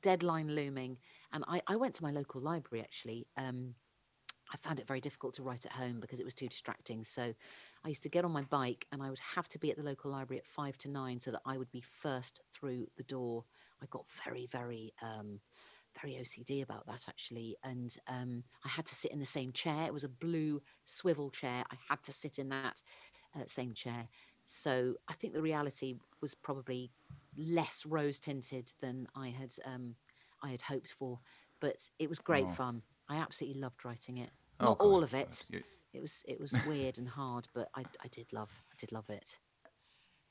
deadline 0.00 0.54
looming. 0.54 0.96
And 1.32 1.44
I, 1.46 1.60
I 1.66 1.76
went 1.76 1.94
to 1.96 2.02
my 2.02 2.10
local 2.10 2.40
library 2.40 2.82
actually. 2.82 3.26
Um, 3.36 3.74
I 4.52 4.56
found 4.58 4.78
it 4.78 4.86
very 4.86 5.00
difficult 5.00 5.34
to 5.34 5.42
write 5.42 5.64
at 5.64 5.72
home 5.72 5.98
because 6.00 6.20
it 6.20 6.24
was 6.24 6.34
too 6.34 6.48
distracting. 6.48 7.04
So 7.04 7.34
I 7.84 7.88
used 7.88 8.02
to 8.02 8.08
get 8.08 8.24
on 8.24 8.32
my 8.32 8.42
bike 8.42 8.86
and 8.92 9.02
I 9.02 9.08
would 9.08 9.20
have 9.34 9.48
to 9.48 9.58
be 9.58 9.70
at 9.70 9.76
the 9.76 9.82
local 9.82 10.10
library 10.10 10.38
at 10.38 10.46
five 10.46 10.76
to 10.78 10.90
nine 10.90 11.20
so 11.20 11.30
that 11.30 11.40
I 11.46 11.56
would 11.56 11.70
be 11.70 11.80
first 11.80 12.40
through 12.52 12.86
the 12.96 13.02
door. 13.04 13.44
I 13.82 13.86
got 13.86 14.04
very, 14.24 14.46
very, 14.46 14.92
um, 15.02 15.40
very 16.00 16.14
OCD 16.14 16.62
about 16.62 16.86
that 16.86 17.06
actually. 17.08 17.56
And 17.64 17.96
um, 18.08 18.44
I 18.64 18.68
had 18.68 18.86
to 18.86 18.94
sit 18.94 19.10
in 19.10 19.18
the 19.18 19.26
same 19.26 19.52
chair. 19.52 19.84
It 19.86 19.94
was 19.94 20.04
a 20.04 20.08
blue 20.08 20.60
swivel 20.84 21.30
chair. 21.30 21.64
I 21.70 21.76
had 21.88 22.02
to 22.04 22.12
sit 22.12 22.38
in 22.38 22.50
that 22.50 22.82
uh, 23.34 23.44
same 23.46 23.72
chair. 23.72 24.08
So 24.44 24.94
I 25.08 25.14
think 25.14 25.32
the 25.32 25.42
reality 25.42 25.96
was 26.20 26.34
probably 26.34 26.90
less 27.36 27.86
rose 27.86 28.18
tinted 28.18 28.72
than 28.80 29.08
I 29.16 29.28
had 29.28 29.54
um, 29.64 29.94
I 30.42 30.50
had 30.50 30.62
hoped 30.62 30.90
for, 30.90 31.20
but 31.60 31.88
it 31.98 32.08
was 32.08 32.18
great 32.18 32.46
oh. 32.48 32.52
fun. 32.52 32.82
I 33.08 33.16
absolutely 33.16 33.60
loved 33.60 33.84
writing 33.84 34.18
it. 34.18 34.30
Oh, 34.62 34.66
Not 34.66 34.80
all 34.80 35.02
of 35.02 35.12
it. 35.14 35.44
It 35.92 36.00
was 36.00 36.24
it 36.26 36.40
was 36.40 36.56
weird 36.66 36.98
and 36.98 37.08
hard, 37.08 37.48
but 37.52 37.68
I 37.74 37.84
I 38.02 38.08
did 38.08 38.32
love 38.32 38.50
I 38.70 38.74
did 38.78 38.92
love 38.92 39.10
it. 39.10 39.36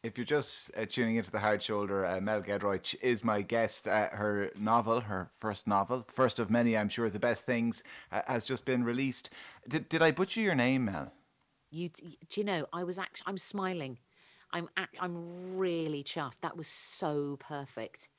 If 0.03 0.17
you're 0.17 0.25
just 0.25 0.71
uh, 0.75 0.85
tuning 0.87 1.17
into 1.17 1.29
the 1.29 1.37
Hard 1.37 1.61
Shoulder, 1.61 2.07
uh, 2.07 2.19
Mel 2.19 2.41
Giedroyc 2.41 2.95
is 3.03 3.23
my 3.23 3.43
guest. 3.43 3.87
Uh, 3.87 4.09
her 4.09 4.49
novel, 4.57 4.99
her 4.99 5.29
first 5.37 5.67
novel, 5.67 6.07
first 6.11 6.39
of 6.39 6.49
many, 6.49 6.75
I'm 6.75 6.89
sure, 6.89 7.07
the 7.11 7.19
best 7.19 7.45
things, 7.45 7.83
uh, 8.11 8.23
has 8.25 8.43
just 8.43 8.65
been 8.65 8.83
released. 8.83 9.29
Did 9.67 9.89
did 9.89 10.01
I 10.01 10.09
butcher 10.09 10.41
your 10.41 10.55
name, 10.55 10.85
Mel? 10.85 11.11
You 11.69 11.89
do 11.89 12.41
you 12.41 12.43
know 12.43 12.65
I 12.73 12.83
was 12.83 12.97
actually 12.97 13.25
I'm 13.27 13.37
smiling. 13.37 13.99
I'm 14.53 14.69
I'm 14.99 15.57
really 15.57 16.03
chuffed. 16.03 16.41
That 16.41 16.57
was 16.57 16.67
so 16.67 17.37
perfect. 17.37 18.09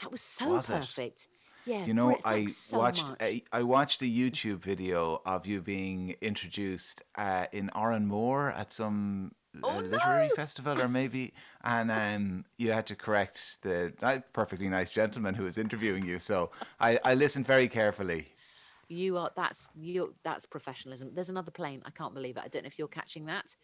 That 0.00 0.10
was 0.10 0.22
so 0.22 0.48
was 0.48 0.66
perfect. 0.68 1.24
It? 1.24 1.28
Yeah, 1.66 1.84
you 1.84 1.94
know, 1.94 2.16
I 2.24 2.46
so 2.46 2.78
watched 2.78 3.10
a, 3.20 3.42
I 3.52 3.62
watched 3.62 4.00
a 4.02 4.04
YouTube 4.04 4.58
video 4.58 5.20
of 5.26 5.46
you 5.46 5.60
being 5.60 6.14
introduced 6.20 7.02
uh, 7.16 7.46
in 7.52 7.70
Moore 8.06 8.50
at 8.50 8.70
some 8.70 9.32
uh, 9.62 9.66
oh, 9.66 9.78
literary 9.80 10.28
no! 10.28 10.34
festival, 10.34 10.80
or 10.80 10.88
maybe, 10.88 11.32
and 11.64 11.90
um, 11.90 12.44
you 12.56 12.70
had 12.70 12.86
to 12.86 12.94
correct 12.94 13.58
the 13.62 13.92
uh, 14.02 14.18
perfectly 14.32 14.68
nice 14.68 14.90
gentleman 14.90 15.34
who 15.34 15.44
was 15.44 15.58
interviewing 15.58 16.04
you. 16.04 16.20
So 16.20 16.50
I, 16.78 17.00
I 17.04 17.14
listened 17.14 17.46
very 17.46 17.66
carefully. 17.68 18.28
You 18.88 19.16
are 19.18 19.30
that's 19.34 19.68
you 19.74 20.14
that's 20.22 20.46
professionalism. 20.46 21.10
There's 21.14 21.30
another 21.30 21.50
plane. 21.50 21.82
I 21.84 21.90
can't 21.90 22.14
believe 22.14 22.36
it. 22.36 22.44
I 22.44 22.48
don't 22.48 22.62
know 22.62 22.68
if 22.68 22.78
you're 22.78 22.86
catching 22.86 23.26
that. 23.26 23.56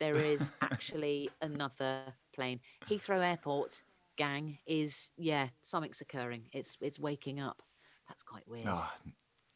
There 0.00 0.16
is 0.16 0.50
actually 0.60 1.30
another 1.40 2.02
plane. 2.34 2.60
Heathrow 2.88 3.24
Airport 3.24 3.82
gang 4.18 4.58
is 4.66 5.10
yeah, 5.16 5.48
something's 5.62 6.02
occurring. 6.02 6.42
It's 6.52 6.76
it's 6.82 6.98
waking 7.00 7.40
up. 7.40 7.62
That's 8.08 8.22
quite 8.22 8.46
weird. 8.46 8.66
Oh, 8.68 8.90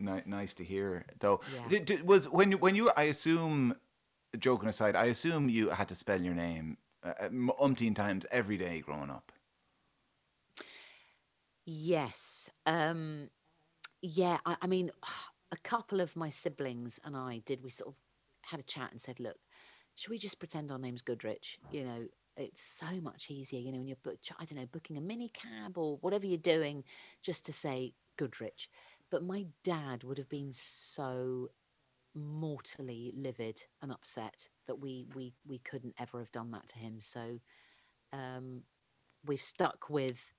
n- 0.00 0.22
nice 0.24 0.54
to 0.54 0.64
hear, 0.64 1.04
though. 1.20 1.40
Yeah. 1.54 1.68
Did, 1.68 1.84
did, 1.84 2.06
was 2.06 2.28
when 2.30 2.52
when 2.52 2.74
you 2.74 2.90
I 2.96 3.04
assume, 3.04 3.74
joking 4.38 4.68
aside, 4.70 4.96
I 4.96 5.06
assume 5.06 5.50
you 5.50 5.68
had 5.68 5.88
to 5.88 5.94
spell 5.94 6.22
your 6.22 6.34
name 6.34 6.78
uh, 7.04 7.12
uh 7.20 7.28
umpteen 7.28 7.94
times 7.94 8.24
every 8.30 8.56
day 8.56 8.80
growing 8.80 9.10
up. 9.10 9.32
Yes. 11.66 12.50
Um, 12.64 13.28
yeah. 14.00 14.38
I, 14.46 14.56
I 14.62 14.66
mean, 14.66 14.90
a 15.52 15.56
couple 15.58 16.00
of 16.00 16.16
my 16.16 16.30
siblings 16.30 16.98
and 17.04 17.16
I 17.16 17.42
did. 17.44 17.62
We 17.62 17.70
sort 17.70 17.88
of 17.88 17.94
had 18.42 18.60
a 18.60 18.64
chat 18.64 18.90
and 18.90 19.00
said, 19.00 19.20
look, 19.20 19.36
should 19.94 20.10
we 20.10 20.18
just 20.18 20.38
pretend 20.38 20.72
our 20.72 20.78
name's 20.78 21.02
Goodrich? 21.02 21.60
You 21.70 21.84
know, 21.84 22.06
it's 22.36 22.62
so 22.62 23.00
much 23.02 23.30
easier, 23.30 23.60
you 23.60 23.72
know, 23.72 23.78
when 23.78 23.88
you're 23.88 23.96
book, 24.02 24.18
I 24.38 24.44
don't 24.44 24.58
know, 24.58 24.68
booking 24.70 24.96
a 24.96 25.00
mini 25.00 25.30
cab 25.30 25.76
or 25.76 25.98
whatever 25.98 26.26
you're 26.26 26.38
doing, 26.38 26.84
just 27.22 27.46
to 27.46 27.52
say 27.52 27.94
Goodrich. 28.16 28.68
But 29.10 29.22
my 29.22 29.46
dad 29.62 30.04
would 30.04 30.18
have 30.18 30.28
been 30.28 30.52
so 30.52 31.50
mortally 32.14 33.12
livid 33.16 33.62
and 33.80 33.90
upset 33.90 34.48
that 34.66 34.78
we 34.78 35.06
we 35.14 35.32
we 35.46 35.58
couldn't 35.58 35.94
ever 35.98 36.18
have 36.18 36.32
done 36.32 36.50
that 36.52 36.68
to 36.68 36.78
him. 36.78 37.00
So 37.00 37.40
um, 38.12 38.62
we've 39.24 39.42
stuck 39.42 39.88
with 39.88 40.32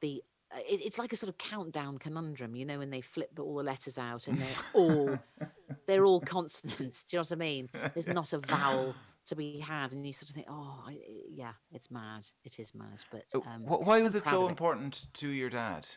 the. 0.00 0.22
Uh, 0.54 0.58
it, 0.68 0.84
it's 0.84 0.98
like 0.98 1.12
a 1.12 1.16
sort 1.16 1.28
of 1.28 1.38
countdown 1.38 1.98
conundrum, 1.98 2.54
you 2.54 2.66
know, 2.66 2.78
when 2.78 2.90
they 2.90 3.00
flip 3.00 3.30
all 3.38 3.56
the 3.56 3.62
letters 3.62 3.96
out 3.96 4.28
and 4.28 4.38
they're 4.38 4.64
all 4.74 5.18
they're 5.86 6.04
all 6.04 6.20
consonants. 6.20 7.04
Do 7.10 7.16
you 7.16 7.18
know 7.18 7.22
what 7.22 7.32
I 7.32 7.36
mean? 7.36 7.68
There's 7.94 8.08
not 8.08 8.32
a 8.32 8.38
vowel 8.38 8.94
to 9.26 9.36
be 9.36 9.60
had, 9.60 9.92
and 9.92 10.06
you 10.06 10.12
sort 10.12 10.30
of 10.30 10.34
think, 10.34 10.46
oh, 10.50 10.84
I, 10.86 10.98
yeah, 11.34 11.52
it's 11.72 11.90
mad. 11.90 12.26
It 12.44 12.58
is 12.58 12.74
mad. 12.74 13.00
But 13.10 13.24
um, 13.34 13.62
why 13.64 14.00
was 14.02 14.14
it 14.14 14.24
so 14.24 14.48
important 14.48 15.06
to 15.14 15.28
your 15.28 15.50
dad? 15.50 15.88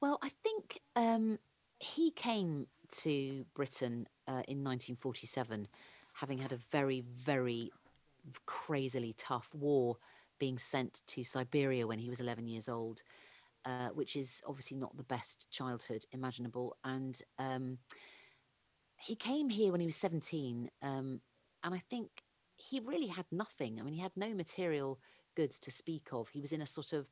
Well, 0.00 0.18
I 0.22 0.30
think 0.42 0.80
um, 0.96 1.38
he 1.78 2.10
came 2.10 2.66
to 3.02 3.44
Britain 3.54 4.06
uh, 4.26 4.42
in 4.48 4.62
1947, 4.64 5.68
having 6.14 6.38
had 6.38 6.52
a 6.52 6.56
very, 6.56 7.00
very 7.00 7.70
crazily 8.46 9.14
tough 9.16 9.48
war, 9.54 9.96
being 10.38 10.58
sent 10.58 11.02
to 11.06 11.24
Siberia 11.24 11.86
when 11.86 11.98
he 11.98 12.10
was 12.10 12.20
11 12.20 12.46
years 12.46 12.68
old. 12.68 13.02
Uh, 13.64 13.90
which 13.90 14.16
is 14.16 14.42
obviously 14.44 14.76
not 14.76 14.96
the 14.96 15.04
best 15.04 15.48
childhood 15.52 16.04
imaginable. 16.10 16.76
And 16.82 17.22
um, 17.38 17.78
he 18.96 19.14
came 19.14 19.50
here 19.50 19.70
when 19.70 19.80
he 19.80 19.86
was 19.86 19.94
17. 19.94 20.68
Um, 20.82 21.20
and 21.62 21.72
I 21.72 21.78
think 21.88 22.24
he 22.62 22.80
really 22.80 23.08
had 23.08 23.26
nothing. 23.30 23.78
I 23.78 23.82
mean, 23.82 23.94
he 23.94 24.00
had 24.00 24.16
no 24.16 24.34
material 24.34 24.98
goods 25.34 25.58
to 25.60 25.70
speak 25.70 26.08
of. 26.12 26.28
He 26.28 26.40
was 26.40 26.52
in 26.52 26.62
a 26.62 26.66
sort 26.66 26.92
of 26.92 27.08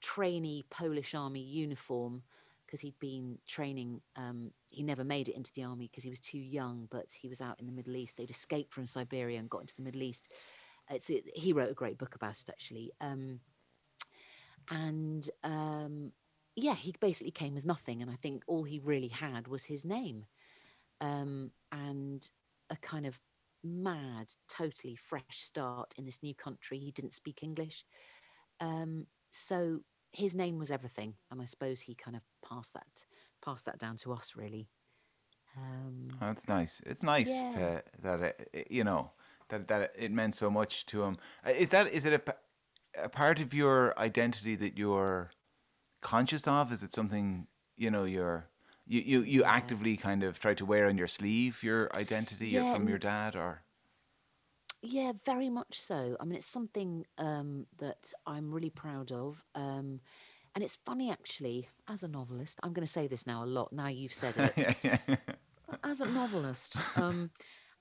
trainee 0.00 0.64
Polish 0.70 1.14
army 1.14 1.40
uniform 1.40 2.22
because 2.66 2.80
he'd 2.80 2.98
been 2.98 3.38
training. 3.46 4.00
Um, 4.16 4.50
he 4.70 4.82
never 4.82 5.04
made 5.04 5.28
it 5.28 5.36
into 5.36 5.52
the 5.54 5.64
army 5.64 5.88
because 5.90 6.04
he 6.04 6.10
was 6.10 6.20
too 6.20 6.38
young, 6.38 6.88
but 6.90 7.10
he 7.12 7.28
was 7.28 7.40
out 7.40 7.58
in 7.60 7.66
the 7.66 7.72
Middle 7.72 7.96
East. 7.96 8.16
They'd 8.16 8.30
escaped 8.30 8.72
from 8.72 8.86
Siberia 8.86 9.38
and 9.38 9.48
got 9.48 9.62
into 9.62 9.76
the 9.76 9.82
Middle 9.82 10.02
East. 10.02 10.30
It's, 10.90 11.08
it, 11.08 11.24
he 11.34 11.52
wrote 11.52 11.70
a 11.70 11.74
great 11.74 11.98
book 11.98 12.14
about 12.14 12.40
it, 12.40 12.48
actually. 12.48 12.92
Um, 13.00 13.40
and 14.70 15.28
um, 15.42 16.12
yeah, 16.56 16.74
he 16.74 16.94
basically 17.00 17.32
came 17.32 17.54
with 17.54 17.66
nothing. 17.66 18.02
And 18.02 18.10
I 18.10 18.16
think 18.16 18.42
all 18.46 18.64
he 18.64 18.78
really 18.78 19.08
had 19.08 19.48
was 19.48 19.64
his 19.64 19.84
name 19.84 20.26
um, 21.00 21.50
and 21.70 22.28
a 22.70 22.76
kind 22.76 23.06
of 23.06 23.20
mad, 23.64 24.34
totally 24.48 24.96
fresh 24.96 25.24
start 25.28 25.94
in 25.96 26.04
this 26.04 26.22
new 26.22 26.34
country. 26.34 26.78
He 26.78 26.90
didn't 26.90 27.12
speak 27.12 27.42
English. 27.42 27.84
Um, 28.60 29.06
so 29.30 29.80
his 30.12 30.34
name 30.34 30.58
was 30.58 30.70
everything. 30.70 31.14
And 31.30 31.40
I 31.40 31.46
suppose 31.46 31.80
he 31.80 31.94
kind 31.94 32.16
of 32.16 32.22
passed 32.46 32.74
that 32.74 33.04
passed 33.44 33.66
that 33.66 33.78
down 33.78 33.96
to 33.96 34.12
us 34.12 34.32
really. 34.36 34.68
Um, 35.56 36.08
oh, 36.14 36.26
that's 36.26 36.48
nice. 36.48 36.80
It's 36.86 37.02
nice 37.02 37.28
yeah. 37.28 37.52
to, 37.52 37.82
that 38.02 38.48
it, 38.52 38.68
you 38.70 38.84
know 38.84 39.10
that 39.48 39.68
that 39.68 39.92
it 39.98 40.10
meant 40.10 40.34
so 40.34 40.50
much 40.50 40.86
to 40.86 41.02
him. 41.02 41.18
Uh, 41.46 41.50
is 41.50 41.70
that 41.70 41.88
is 41.92 42.04
it 42.04 42.14
a, 42.14 43.02
a 43.04 43.08
part 43.08 43.40
of 43.40 43.52
your 43.52 43.98
identity 43.98 44.56
that 44.56 44.78
you're 44.78 45.30
conscious 46.00 46.48
of? 46.48 46.72
Is 46.72 46.82
it 46.82 46.94
something 46.94 47.46
you 47.76 47.90
know 47.90 48.04
you're 48.04 48.48
you, 48.86 49.00
you, 49.00 49.20
you 49.22 49.40
yeah. 49.40 49.50
actively 49.50 49.96
kind 49.96 50.22
of 50.22 50.38
try 50.38 50.54
to 50.54 50.64
wear 50.64 50.88
on 50.88 50.98
your 50.98 51.08
sleeve 51.08 51.62
your 51.62 51.90
identity 51.96 52.48
yeah. 52.48 52.74
from 52.74 52.88
your 52.88 52.98
dad 52.98 53.36
or 53.36 53.62
yeah 54.82 55.12
very 55.24 55.48
much 55.48 55.80
so 55.80 56.16
i 56.20 56.24
mean 56.24 56.36
it's 56.36 56.46
something 56.46 57.04
um, 57.18 57.66
that 57.78 58.12
i'm 58.26 58.52
really 58.52 58.70
proud 58.70 59.12
of 59.12 59.44
um, 59.54 60.00
and 60.54 60.62
it's 60.62 60.76
funny 60.84 61.10
actually 61.10 61.68
as 61.88 62.02
a 62.02 62.08
novelist 62.08 62.58
i'm 62.62 62.72
going 62.72 62.86
to 62.86 62.92
say 62.92 63.06
this 63.06 63.26
now 63.26 63.44
a 63.44 63.46
lot 63.46 63.72
now 63.72 63.88
you've 63.88 64.14
said 64.14 64.34
it 64.36 64.98
as 65.84 66.00
a 66.00 66.06
novelist 66.06 66.76
um, 66.96 67.30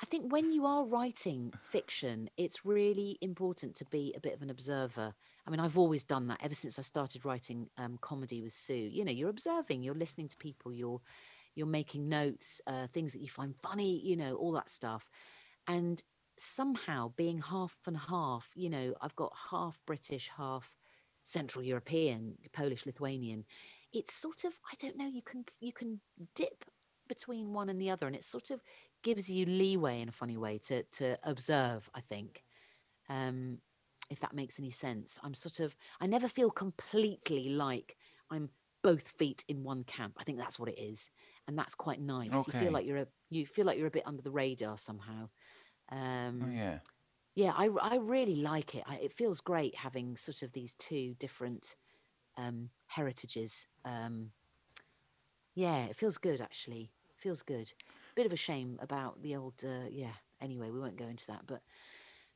I 0.01 0.05
think 0.08 0.31
when 0.31 0.51
you 0.51 0.65
are 0.65 0.84
writing 0.84 1.53
fiction, 1.70 2.27
it's 2.36 2.65
really 2.65 3.20
important 3.22 3.75
to 3.75 3.86
be 3.86 4.13
a 4.17 4.20
bit 4.20 4.34
of 4.34 4.41
an 4.41 4.50
observer. 4.50 5.13
I 5.46 5.50
mean, 5.51 5.60
I've 5.60 5.77
always 5.77 6.03
done 6.03 6.27
that 6.27 6.39
ever 6.43 6.55
since 6.55 6.79
I 6.79 6.81
started 6.81 7.24
writing 7.24 7.70
um, 7.77 8.00
comedy 8.01 8.41
with 8.41 8.53
Sue. 8.53 8.74
You 8.74 9.05
know, 9.05 9.12
you're 9.12 9.29
observing, 9.29 9.84
you're 9.84 9.93
listening 9.93 10.27
to 10.29 10.38
people, 10.38 10.74
you're 10.74 11.01
you're 11.53 11.67
making 11.67 12.08
notes, 12.08 12.62
uh, 12.65 12.88
things 12.88 13.12
that 13.13 13.22
you 13.22 13.27
find 13.27 13.53
funny, 13.62 14.00
you 14.00 14.15
know, 14.15 14.36
all 14.36 14.53
that 14.53 14.70
stuff. 14.70 15.10
And 15.67 16.01
somehow 16.38 17.12
being 17.17 17.39
half 17.39 17.77
and 17.86 17.98
half, 17.98 18.50
you 18.55 18.70
know, 18.70 18.93
I've 19.01 19.15
got 19.17 19.34
half 19.51 19.77
British, 19.86 20.31
half 20.38 20.77
Central 21.24 21.63
European, 21.63 22.38
Polish, 22.53 22.86
Lithuanian. 22.86 23.43
It's 23.91 24.13
sort 24.13 24.46
of, 24.46 24.53
I 24.72 24.75
don't 24.79 24.98
know, 24.98 25.08
you 25.08 25.22
can 25.22 25.46
you 25.60 25.74
can 25.74 26.00
dip 26.34 26.65
between 27.15 27.53
one 27.53 27.69
and 27.69 27.79
the 27.81 27.89
other, 27.93 28.07
and 28.07 28.15
it 28.15 28.25
sort 28.25 28.51
of 28.51 28.63
gives 29.03 29.29
you 29.29 29.45
leeway 29.45 30.01
in 30.01 30.09
a 30.09 30.13
funny 30.21 30.37
way 30.37 30.57
to 30.69 30.83
to 30.99 31.17
observe. 31.23 31.89
I 31.93 32.01
think, 32.01 32.43
um, 33.09 33.61
if 34.09 34.19
that 34.21 34.33
makes 34.33 34.59
any 34.59 34.71
sense. 34.71 35.19
I'm 35.23 35.33
sort 35.35 35.59
of, 35.59 35.75
I 36.01 36.07
never 36.07 36.27
feel 36.27 36.51
completely 36.51 37.49
like 37.49 37.97
I'm 38.29 38.49
both 38.83 39.07
feet 39.19 39.45
in 39.47 39.63
one 39.63 39.83
camp. 39.83 40.15
I 40.19 40.23
think 40.25 40.37
that's 40.39 40.59
what 40.59 40.69
it 40.69 40.79
is, 40.79 41.11
and 41.47 41.57
that's 41.59 41.75
quite 41.75 42.01
nice. 42.01 42.47
You 42.47 42.53
feel 42.53 42.71
like 42.73 42.85
you're 42.87 43.03
a 43.05 43.07
you 43.29 43.45
feel 43.45 43.65
like 43.65 43.77
you're 43.77 43.87
a 43.93 43.97
bit 43.99 44.07
under 44.07 44.23
the 44.23 44.31
radar 44.43 44.77
somehow. 44.77 45.29
Um, 45.91 46.39
Oh, 46.41 46.49
yeah. 46.49 46.81
yeah, 47.35 47.53
I 47.55 47.67
I 47.81 47.95
really 47.97 48.35
like 48.35 48.75
it. 48.75 48.83
I, 48.85 48.97
it 48.97 49.13
feels 49.13 49.41
great 49.41 49.75
having 49.75 50.17
sort 50.17 50.41
of 50.43 50.51
these 50.53 50.75
two 50.75 51.15
different 51.15 51.75
um, 52.37 52.71
heritages. 52.87 53.67
Um, 53.85 54.33
yeah, 55.53 55.85
it 55.85 55.95
feels 55.97 56.17
good 56.17 56.41
actually. 56.41 56.93
Feels 57.21 57.41
good. 57.43 57.71
Bit 58.15 58.25
of 58.25 58.33
a 58.33 58.37
shame 58.37 58.77
about 58.81 59.21
the 59.21 59.35
old. 59.35 59.63
Uh, 59.63 59.87
yeah. 59.89 60.13
Anyway, 60.41 60.69
we 60.71 60.79
won't 60.79 60.97
go 60.97 61.07
into 61.07 61.27
that, 61.27 61.41
but 61.47 61.61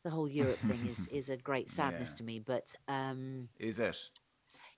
the 0.03 0.11
whole 0.11 0.29
Europe 0.29 0.59
thing 0.59 0.85
is 0.85 1.07
is 1.11 1.29
a 1.29 1.37
great 1.37 1.69
sadness 1.69 2.11
Yeah. 2.11 2.17
to 2.17 2.23
me. 2.23 2.39
But 2.39 2.73
um, 2.87 3.49
Is 3.59 3.79
it? 3.79 3.97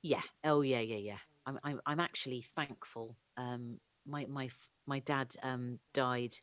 yeah. 0.01 0.21
Oh 0.43 0.61
yeah, 0.61 0.79
yeah, 0.79 0.97
yeah. 0.97 1.17
I'm 1.45 1.59
I'm 1.63 1.81
I'm 1.85 1.99
actually 1.99 2.41
thankful. 2.41 3.15
Um, 3.37 3.79
my 4.05 4.25
my 4.29 4.49
my 4.85 4.99
dad 4.99 5.35
um 5.43 5.79
died 5.93 6.35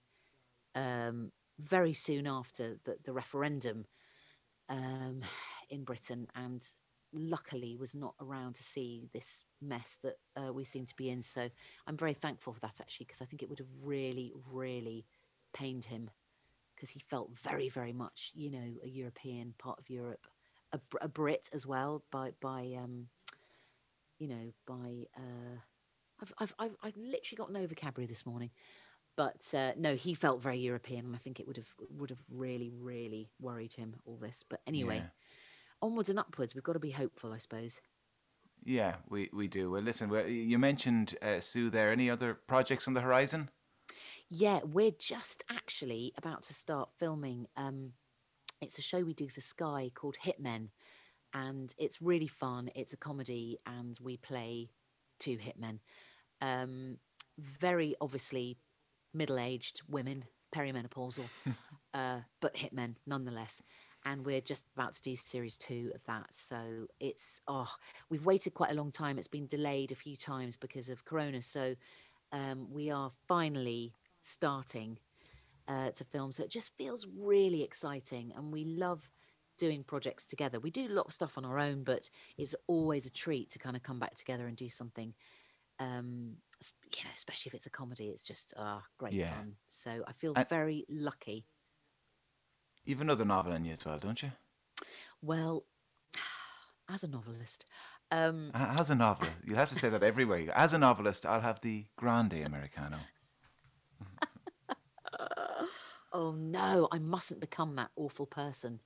um 0.74 1.32
very 1.58 1.92
soon 1.94 2.26
after 2.26 2.78
the 2.84 2.96
the 3.04 3.12
referendum 3.12 3.86
um 4.68 5.22
in 5.70 5.84
Britain, 5.84 6.26
and 6.34 6.62
luckily 7.14 7.76
was 7.76 7.94
not 7.94 8.14
around 8.20 8.54
to 8.56 8.62
see 8.62 9.08
this 9.12 9.44
mess 9.60 9.98
that 10.02 10.18
uh, 10.36 10.52
we 10.52 10.64
seem 10.64 10.86
to 10.86 10.96
be 10.96 11.10
in. 11.10 11.22
So 11.22 11.48
I'm 11.86 11.96
very 11.96 12.14
thankful 12.14 12.52
for 12.52 12.60
that 12.60 12.80
actually, 12.80 13.06
because 13.06 13.22
I 13.22 13.24
think 13.24 13.42
it 13.42 13.48
would 13.48 13.58
have 13.58 13.68
really, 13.82 14.32
really 14.50 15.06
pained 15.52 15.86
him 15.86 16.10
because 16.74 16.90
he 16.90 17.00
felt 17.00 17.30
very, 17.38 17.68
very 17.68 17.92
much, 17.92 18.32
you 18.34 18.50
know, 18.50 18.66
a 18.82 18.88
European 18.88 19.54
part 19.58 19.78
of 19.78 19.88
Europe, 19.88 20.26
a, 20.72 20.80
a 21.00 21.08
Brit 21.08 21.48
as 21.52 21.66
well 21.66 22.02
by 22.10 22.32
by 22.40 22.76
um, 22.82 23.08
you 24.18 24.28
know, 24.28 24.52
by 24.66 25.06
uh, 25.16 25.58
I've 26.20 26.32
I've 26.38 26.54
I've, 26.58 26.76
I've 26.82 26.96
literally 26.96 27.36
got 27.36 27.52
no 27.52 27.66
vocabulary 27.66 28.06
this 28.06 28.26
morning, 28.26 28.50
but 29.16 29.42
uh, 29.54 29.72
no, 29.76 29.94
he 29.94 30.14
felt 30.14 30.42
very 30.42 30.58
European, 30.58 31.06
and 31.06 31.14
I 31.14 31.18
think 31.18 31.40
it 31.40 31.46
would 31.46 31.56
have 31.56 31.72
would 31.90 32.10
have 32.10 32.22
really, 32.30 32.70
really 32.70 33.28
worried 33.40 33.74
him 33.74 33.96
all 34.04 34.16
this. 34.16 34.44
But 34.48 34.60
anyway, 34.66 34.96
Yeah. 34.96 35.08
Onwards 35.84 36.08
and 36.08 36.18
upwards, 36.18 36.54
we've 36.54 36.64
got 36.64 36.72
to 36.72 36.78
be 36.78 36.90
hopeful, 36.90 37.32
I 37.32 37.38
suppose. 37.38 37.80
Yeah, 38.64 38.96
we, 39.08 39.28
we 39.32 39.46
do. 39.46 39.70
Well, 39.70 39.82
listen, 39.82 40.10
you 40.28 40.58
mentioned 40.58 41.16
uh, 41.20 41.40
Sue 41.40 41.68
there. 41.68 41.92
Any 41.92 42.08
other 42.08 42.34
projects 42.34 42.88
on 42.88 42.94
the 42.94 43.02
horizon? 43.02 43.50
Yeah, 44.30 44.60
we're 44.64 44.94
just 44.98 45.44
actually 45.50 46.14
about 46.16 46.44
to 46.44 46.54
start 46.54 46.88
filming. 46.98 47.46
Um, 47.56 47.92
it's 48.62 48.78
a 48.78 48.82
show 48.82 49.00
we 49.00 49.12
do 49.12 49.28
for 49.28 49.42
Sky 49.42 49.90
called 49.94 50.16
Hitmen, 50.24 50.68
and 51.34 51.74
it's 51.76 52.00
really 52.00 52.26
fun. 52.26 52.70
It's 52.74 52.94
a 52.94 52.96
comedy, 52.96 53.58
and 53.66 53.98
we 54.02 54.16
play 54.16 54.70
two 55.20 55.36
hitmen. 55.36 55.80
Um, 56.40 56.96
very 57.38 57.94
obviously 58.00 58.56
middle-aged 59.12 59.82
women, 59.88 60.24
perimenopausal, 60.54 61.28
uh, 61.94 62.20
but 62.40 62.54
hitmen 62.54 62.94
nonetheless. 63.06 63.60
And 64.06 64.24
we're 64.26 64.42
just 64.42 64.66
about 64.76 64.92
to 64.94 65.02
do 65.02 65.16
series 65.16 65.56
two 65.56 65.90
of 65.94 66.04
that. 66.04 66.34
So 66.34 66.86
it's 67.00 67.40
oh, 67.48 67.72
we've 68.10 68.26
waited 68.26 68.52
quite 68.54 68.70
a 68.70 68.74
long 68.74 68.90
time. 68.90 69.18
It's 69.18 69.28
been 69.28 69.46
delayed 69.46 69.92
a 69.92 69.94
few 69.94 70.16
times 70.16 70.56
because 70.56 70.88
of 70.90 71.04
Corona. 71.06 71.40
So 71.40 71.74
um, 72.32 72.70
we 72.70 72.90
are 72.90 73.10
finally 73.26 73.94
starting 74.20 74.98
uh, 75.68 75.90
to 75.92 76.04
film. 76.04 76.32
So 76.32 76.42
it 76.44 76.50
just 76.50 76.76
feels 76.76 77.06
really 77.16 77.62
exciting, 77.62 78.32
and 78.36 78.52
we 78.52 78.64
love 78.64 79.10
doing 79.56 79.84
projects 79.84 80.26
together. 80.26 80.58
We 80.60 80.70
do 80.70 80.86
a 80.86 80.92
lot 80.92 81.06
of 81.06 81.12
stuff 81.12 81.38
on 81.38 81.44
our 81.44 81.58
own, 81.58 81.84
but 81.84 82.10
it's 82.36 82.54
always 82.66 83.06
a 83.06 83.10
treat 83.10 83.50
to 83.50 83.58
kind 83.58 83.76
of 83.76 83.82
come 83.82 83.98
back 84.00 84.16
together 84.16 84.46
and 84.46 84.56
do 84.56 84.68
something. 84.68 85.14
Um, 85.78 86.36
you 86.96 87.04
know, 87.04 87.10
especially 87.14 87.50
if 87.50 87.54
it's 87.54 87.66
a 87.66 87.70
comedy, 87.70 88.08
it's 88.08 88.22
just 88.22 88.52
ah 88.58 88.82
great 88.98 89.12
Yeah. 89.14 89.30
fun. 89.34 89.56
So 89.68 90.04
I 90.06 90.12
feel 90.12 90.34
And- 90.36 90.48
very 90.48 90.84
lucky. 90.90 91.46
You've 92.84 93.00
another 93.00 93.24
novel 93.24 93.52
in 93.52 93.64
you 93.64 93.72
as 93.72 93.84
well, 93.84 93.98
don't 93.98 94.22
you? 94.22 94.32
Well, 95.22 95.64
as 96.88 97.02
a 97.02 97.08
novelist, 97.08 97.64
um, 98.10 98.50
As 98.54 98.90
a 98.90 98.94
novelist, 98.94 99.34
you'll 99.44 99.56
have 99.56 99.70
to 99.70 99.74
say 99.74 99.88
that 99.88 100.02
everywhere 100.02 100.38
you 100.38 100.46
go. 100.46 100.52
As 100.54 100.72
a 100.72 100.78
novelist, 100.78 101.26
I'll 101.26 101.40
have 101.40 101.60
the 101.60 101.86
Grande 101.96 102.42
Americano. 102.44 102.98
oh 106.12 106.32
no, 106.32 106.88
I 106.92 106.98
mustn't 106.98 107.40
become 107.40 107.76
that 107.76 107.90
awful 107.96 108.26
person 108.26 108.80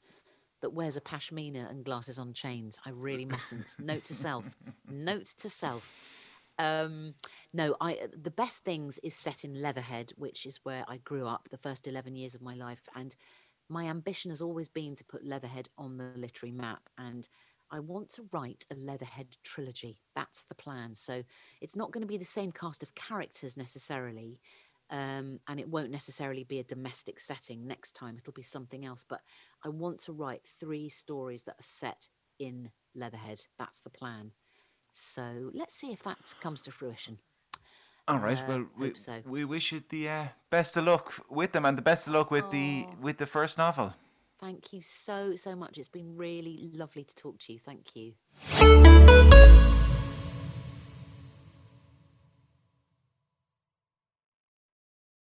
that 0.60 0.70
wears 0.70 0.96
a 0.96 1.00
pashmina 1.00 1.70
and 1.70 1.84
glasses 1.84 2.18
on 2.18 2.32
chains. 2.32 2.78
I 2.84 2.90
really 2.90 3.24
mustn't. 3.24 3.76
Note 3.78 4.04
to 4.04 4.14
self. 4.14 4.56
Note 4.88 5.26
to 5.38 5.48
self. 5.48 5.92
Um, 6.58 7.14
no, 7.52 7.76
I 7.80 7.98
the 8.16 8.30
best 8.30 8.64
things 8.64 8.98
is 9.02 9.14
set 9.14 9.44
in 9.44 9.60
Leatherhead, 9.60 10.12
which 10.16 10.46
is 10.46 10.60
where 10.64 10.84
I 10.88 10.96
grew 10.98 11.26
up 11.26 11.48
the 11.50 11.58
first 11.58 11.86
eleven 11.86 12.16
years 12.16 12.34
of 12.34 12.42
my 12.42 12.54
life, 12.54 12.82
and 12.96 13.14
my 13.68 13.84
ambition 13.86 14.30
has 14.30 14.42
always 14.42 14.68
been 14.68 14.94
to 14.96 15.04
put 15.04 15.24
Leatherhead 15.24 15.68
on 15.76 15.96
the 15.96 16.10
literary 16.16 16.52
map, 16.52 16.88
and 16.98 17.28
I 17.70 17.80
want 17.80 18.08
to 18.14 18.28
write 18.32 18.64
a 18.70 18.74
Leatherhead 18.74 19.36
trilogy. 19.44 20.00
That's 20.14 20.44
the 20.44 20.54
plan. 20.54 20.94
So 20.94 21.22
it's 21.60 21.76
not 21.76 21.92
going 21.92 22.02
to 22.02 22.08
be 22.08 22.16
the 22.16 22.24
same 22.24 22.52
cast 22.52 22.82
of 22.82 22.94
characters 22.94 23.56
necessarily, 23.56 24.40
um, 24.90 25.38
and 25.48 25.60
it 25.60 25.68
won't 25.68 25.90
necessarily 25.90 26.44
be 26.44 26.60
a 26.60 26.64
domestic 26.64 27.20
setting 27.20 27.66
next 27.66 27.92
time. 27.92 28.16
It'll 28.18 28.32
be 28.32 28.42
something 28.42 28.86
else. 28.86 29.04
But 29.06 29.20
I 29.64 29.68
want 29.68 30.00
to 30.02 30.12
write 30.12 30.42
three 30.58 30.88
stories 30.88 31.44
that 31.44 31.58
are 31.58 31.62
set 31.62 32.08
in 32.38 32.70
Leatherhead. 32.94 33.44
That's 33.58 33.80
the 33.80 33.90
plan. 33.90 34.32
So 34.92 35.50
let's 35.52 35.74
see 35.74 35.92
if 35.92 36.02
that 36.04 36.34
comes 36.40 36.62
to 36.62 36.72
fruition. 36.72 37.18
All 38.08 38.18
right. 38.18 38.38
Uh, 38.38 38.44
well, 38.48 38.64
we, 38.78 38.94
so. 38.94 39.20
we 39.26 39.44
wish 39.44 39.72
you 39.72 39.82
the 39.88 40.08
uh, 40.08 40.24
best 40.50 40.76
of 40.76 40.84
luck 40.84 41.12
with 41.28 41.52
them, 41.52 41.64
and 41.66 41.76
the 41.76 41.82
best 41.82 42.06
of 42.06 42.14
luck 42.14 42.30
with 42.30 42.50
the 42.50 42.86
with 43.00 43.18
the 43.18 43.26
first 43.26 43.58
novel. 43.58 43.92
Thank 44.40 44.72
you 44.72 44.82
so, 44.82 45.34
so 45.36 45.56
much. 45.56 45.78
It's 45.78 45.88
been 45.88 46.16
really 46.16 46.70
lovely 46.72 47.04
to 47.04 47.16
talk 47.16 47.38
to 47.40 47.52
you. 47.52 47.58
Thank 47.58 47.96
you. 47.96 49.74